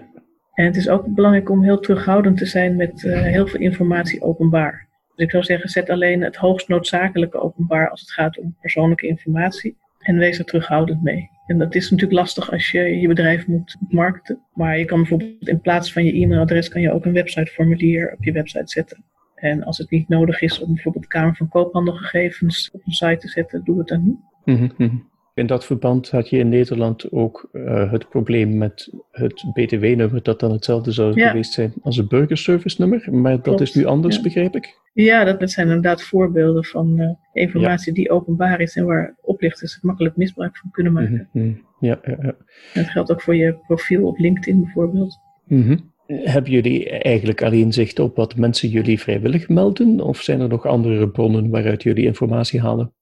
En 0.53 0.65
het 0.65 0.75
is 0.75 0.89
ook 0.89 1.05
belangrijk 1.07 1.50
om 1.50 1.63
heel 1.63 1.79
terughoudend 1.79 2.38
te 2.38 2.45
zijn 2.45 2.75
met 2.75 3.05
eh, 3.05 3.22
heel 3.22 3.48
veel 3.48 3.60
informatie 3.60 4.22
openbaar. 4.22 4.88
Dus 5.15 5.25
ik 5.25 5.31
zou 5.31 5.43
zeggen, 5.43 5.69
zet 5.69 5.89
alleen 5.89 6.22
het 6.22 6.36
hoogst 6.36 6.67
noodzakelijke 6.67 7.39
openbaar 7.39 7.89
als 7.89 8.01
het 8.01 8.12
gaat 8.12 8.39
om 8.39 8.55
persoonlijke 8.62 9.07
informatie. 9.07 9.77
En 10.03 10.17
wees 10.17 10.39
er 10.39 10.45
terughoudend 10.45 11.03
mee. 11.03 11.29
En 11.45 11.57
dat 11.57 11.75
is 11.75 11.91
natuurlijk 11.91 12.19
lastig 12.19 12.51
als 12.51 12.72
je 12.72 12.79
je 12.79 13.07
bedrijf 13.07 13.48
moet 13.48 13.75
markten. 13.89 14.39
Maar 14.53 14.77
je 14.79 14.86
kan 14.86 14.98
bijvoorbeeld 14.98 15.48
in 15.48 15.62
plaats 15.62 15.93
van 15.93 16.05
je 16.05 16.13
e-mailadres 16.13 16.69
kan 16.69 16.81
je 16.81 16.91
ook 16.91 17.05
een 17.05 17.13
websiteformulier 17.13 18.13
op 18.13 18.24
je 18.24 18.31
website 18.31 18.72
zetten. 18.72 19.03
En 19.36 19.63
als 19.63 19.77
het 19.77 19.89
niet 19.89 20.10
nodig 20.10 20.41
is 20.41 20.60
om 20.60 20.74
bijvoorbeeld 20.74 21.07
Kamer 21.07 21.36
van 21.36 21.48
Koophandelgegevens 21.48 22.72
op 22.72 22.81
een 22.86 22.91
site 22.91 23.17
te 23.17 23.27
zetten, 23.27 23.63
doe 23.63 23.77
het 23.77 23.88
dan 23.88 24.03
niet. 24.03 24.19
Mhm, 24.45 24.69
mhm. 24.77 24.95
In 25.36 25.48
dat 25.48 25.66
verband 25.66 26.10
had 26.10 26.30
je 26.30 26.38
in 26.38 26.50
Nederland 26.50 27.12
ook 27.12 27.50
eh, 27.52 27.92
het 27.92 28.10
probleem 28.10 28.58
met 28.58 28.94
het 29.12 29.46
BTW-nummer, 29.54 30.24
dat 30.24 30.40
dan 30.40 30.52
hetzelfde 30.52 30.92
zou 30.92 31.20
Ja. 31.20 31.30
geweest 31.30 31.54
zijn 31.54 31.74
als 31.82 31.98
het 31.98 32.08
burgerservice-nummer, 32.08 33.08
maar 33.12 33.42
dat 33.42 33.62
is 33.62 33.74
nu 33.74 33.86
anders, 33.86 34.16
ja. 34.16 34.22
begrijp 34.22 34.56
ik. 34.56 34.80
Ja, 34.94 35.24
dat, 35.24 35.40
dat 35.40 35.52
zijn 35.52 35.68
inderdaad 35.68 36.02
voorbeelden 36.02 36.66
van 36.66 37.00
eh, 37.00 37.10
informatie 37.44 37.94
die 37.94 38.10
openbaar 38.10 38.62
is 38.62 38.75
en 38.75 38.86
waar 38.86 39.16
oplichters 39.22 39.80
makkelijk 39.82 40.16
misbruik 40.16 40.58
van 40.58 40.72
kunnen 40.72 40.94
maken. 40.94 41.30
Mhm, 41.32 41.46
mhm. 41.46 41.58
Ja, 41.80 42.00
ja, 42.04 42.18
ja. 42.22 42.36
En 42.74 42.81
dat 42.81 42.90
geldt 42.90 43.12
ook 43.12 43.22
voor 43.22 43.36
je 43.36 43.55
profiel 43.68 44.07
op 44.07 44.18
LinkedIn 44.18 44.64
bijvoorbeeld. 44.64 45.20
Mhm. 45.48 45.77
Hebben 46.07 46.51
jullie 46.51 46.90
eigenlijk 46.90 47.44
alleen 47.44 47.74
zicht 47.74 48.00
op 48.00 48.16
wat 48.16 48.36
mensen 48.36 48.70
jullie 48.70 49.00
vrijwillig 49.00 49.50
melden, 49.50 50.00
of 50.00 50.22
zijn 50.22 50.40
er 50.42 50.50
nog 50.50 50.66
andere 50.66 51.10
bronnen 51.10 51.50
waaruit 51.50 51.84
jullie 51.84 52.05
informatie 52.05 52.62
halen? 52.62 52.94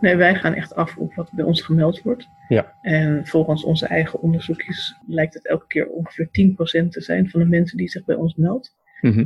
Nee, 0.00 0.16
wij 0.16 0.34
gaan 0.34 0.54
echt 0.54 0.74
af 0.74 0.96
op 0.96 1.14
wat 1.14 1.32
bij 1.32 1.44
ons 1.44 1.62
gemeld 1.62 2.02
wordt. 2.02 2.28
Ja. 2.48 2.74
En 2.82 3.26
volgens 3.26 3.64
onze 3.64 3.86
eigen 3.86 4.20
onderzoekjes 4.20 4.96
lijkt 5.06 5.34
het 5.34 5.46
elke 5.46 5.66
keer 5.66 5.88
ongeveer 5.88 6.28
10% 6.86 6.88
te 6.88 7.00
zijn 7.00 7.30
van 7.30 7.40
de 7.40 7.46
mensen 7.46 7.76
die 7.76 7.88
zich 7.88 8.04
bij 8.04 8.16
ons 8.16 8.34
meldt. 8.34 8.76
Mhm. 9.00 9.24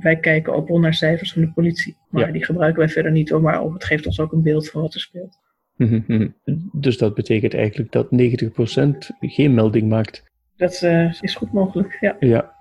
Wij 0.00 0.16
kijken 0.16 0.54
ook 0.54 0.68
wel 0.68 0.78
naar 0.80 0.94
cijfers 0.94 1.32
van 1.32 1.42
de 1.42 1.52
politie. 1.52 1.96
Maar 2.08 2.26
Ja. 2.26 2.32
die 2.32 2.44
gebruiken 2.44 2.78
wij 2.78 2.88
verder 2.88 3.12
niet 3.12 3.28
hoor, 3.28 3.40
maar 3.40 3.62
het 3.62 3.84
geeft 3.84 4.06
ons 4.06 4.20
ook 4.20 4.32
een 4.32 4.42
beeld 4.42 4.70
van 4.70 4.82
wat 4.82 4.94
er 4.94 5.00
speelt. 5.00 5.38
Mhm, 5.76 6.00
mhm. 6.06 6.28
Dus 6.72 6.98
dat 6.98 7.14
betekent 7.14 7.54
eigenlijk 7.54 7.92
dat 7.92 8.10
90% 8.10 9.10
geen 9.20 9.54
melding 9.54 9.88
maakt. 9.88 10.24
Dat 10.56 10.82
eh, 10.82 11.12
is 11.20 11.34
goed 11.34 11.52
mogelijk, 11.52 11.96
ja. 12.00 12.16
Ja. 12.20 12.54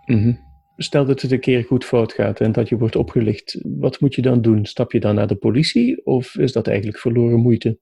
Stel 0.77 1.05
dat 1.05 1.21
het 1.21 1.31
een 1.31 1.39
keer 1.39 1.63
goed 1.63 1.85
fout 1.85 2.13
gaat 2.13 2.39
en 2.39 2.51
dat 2.51 2.69
je 2.69 2.77
wordt 2.77 2.95
opgelicht, 2.95 3.59
wat 3.63 3.99
moet 3.99 4.15
je 4.15 4.21
dan 4.21 4.41
doen? 4.41 4.65
Stap 4.65 4.91
je 4.91 4.99
dan 4.99 5.15
naar 5.15 5.27
de 5.27 5.35
politie 5.35 6.05
of 6.05 6.35
is 6.35 6.51
dat 6.51 6.67
eigenlijk 6.67 6.97
verloren 6.97 7.39
moeite? 7.39 7.79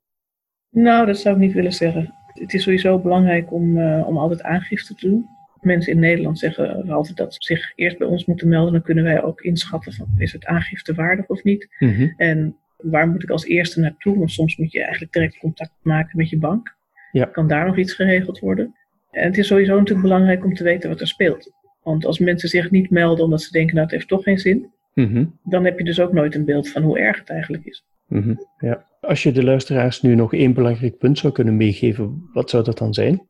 Nou, 0.69 1.05
dat 1.05 1.17
zou 1.17 1.35
ik 1.35 1.41
niet 1.41 1.53
willen 1.53 1.73
zeggen. 1.73 2.13
Het 2.33 2.53
is 2.53 2.63
sowieso 2.63 2.99
belangrijk 2.99 3.53
om, 3.53 3.77
eh, 3.77 4.07
om 4.07 4.17
altijd 4.17 4.41
aangifte 4.41 4.95
te 4.95 5.07
doen. 5.07 5.25
Mensen 5.61 5.93
in 5.93 5.99
Nederland 5.99 6.39
zeggen 6.39 6.89
altijd 6.89 7.17
dat 7.17 7.33
ze 7.33 7.39
zich 7.53 7.71
eerst 7.75 7.97
bij 7.97 8.07
ons 8.07 8.25
moeten 8.25 8.47
melden. 8.47 8.73
Dan 8.73 8.81
kunnen 8.81 9.03
wij 9.03 9.23
ook 9.23 9.41
inschatten 9.41 9.93
van 9.93 10.07
is 10.17 10.33
het 10.33 10.45
aangifte 10.45 10.93
waardig 10.93 11.27
of 11.27 11.43
niet. 11.43 11.67
Mhm. 11.79 12.13
En 12.17 12.57
waar 12.77 13.07
moet 13.07 13.23
ik 13.23 13.29
als 13.29 13.45
eerste 13.45 13.79
naartoe? 13.79 14.17
Want 14.17 14.31
soms 14.31 14.57
moet 14.57 14.71
je 14.71 14.81
eigenlijk 14.81 15.13
direct 15.13 15.37
contact 15.37 15.73
maken 15.81 16.17
met 16.17 16.29
je 16.29 16.37
bank. 16.37 16.75
Ja. 17.11 17.25
Kan 17.25 17.47
daar 17.47 17.65
nog 17.65 17.77
iets 17.77 17.93
geregeld 17.93 18.39
worden? 18.39 18.75
En 19.11 19.25
het 19.25 19.37
is 19.37 19.47
sowieso 19.47 19.77
natuurlijk 19.77 20.07
belangrijk 20.07 20.43
om 20.43 20.53
te 20.53 20.63
weten 20.63 20.89
wat 20.89 21.01
er 21.01 21.07
speelt. 21.07 21.51
Want 21.85 22.05
als 22.05 22.19
mensen 22.19 22.49
zich 22.49 22.71
niet 22.71 22.89
melden 22.89 23.23
omdat 23.25 23.41
ze 23.41 23.51
denken, 23.51 23.73
nou 23.75 23.85
het 23.87 23.95
heeft 23.95 24.07
toch 24.07 24.23
geen 24.23 24.37
zin, 24.37 24.73
Mhm. 24.93 25.25
dan 25.43 25.65
heb 25.65 25.77
je 25.77 25.83
dus 25.85 25.99
ook 25.99 26.13
nooit 26.13 26.35
een 26.35 26.45
beeld 26.45 26.69
van 26.69 26.81
hoe 26.81 26.99
erg 26.99 27.19
het 27.19 27.29
eigenlijk 27.29 27.65
is. 27.65 27.83
Mhm. 28.07 28.35
Ja. 28.59 28.85
Als 29.01 29.23
je 29.23 29.31
de 29.31 29.43
luisteraars 29.43 30.01
nu 30.01 30.15
nog 30.15 30.33
één 30.33 30.53
belangrijk 30.53 30.97
punt 30.97 31.17
zou 31.17 31.33
kunnen 31.33 31.57
meegeven, 31.57 32.29
wat 32.33 32.49
zou 32.49 32.63
dat 32.63 32.77
dan 32.77 32.93
zijn? 32.93 33.27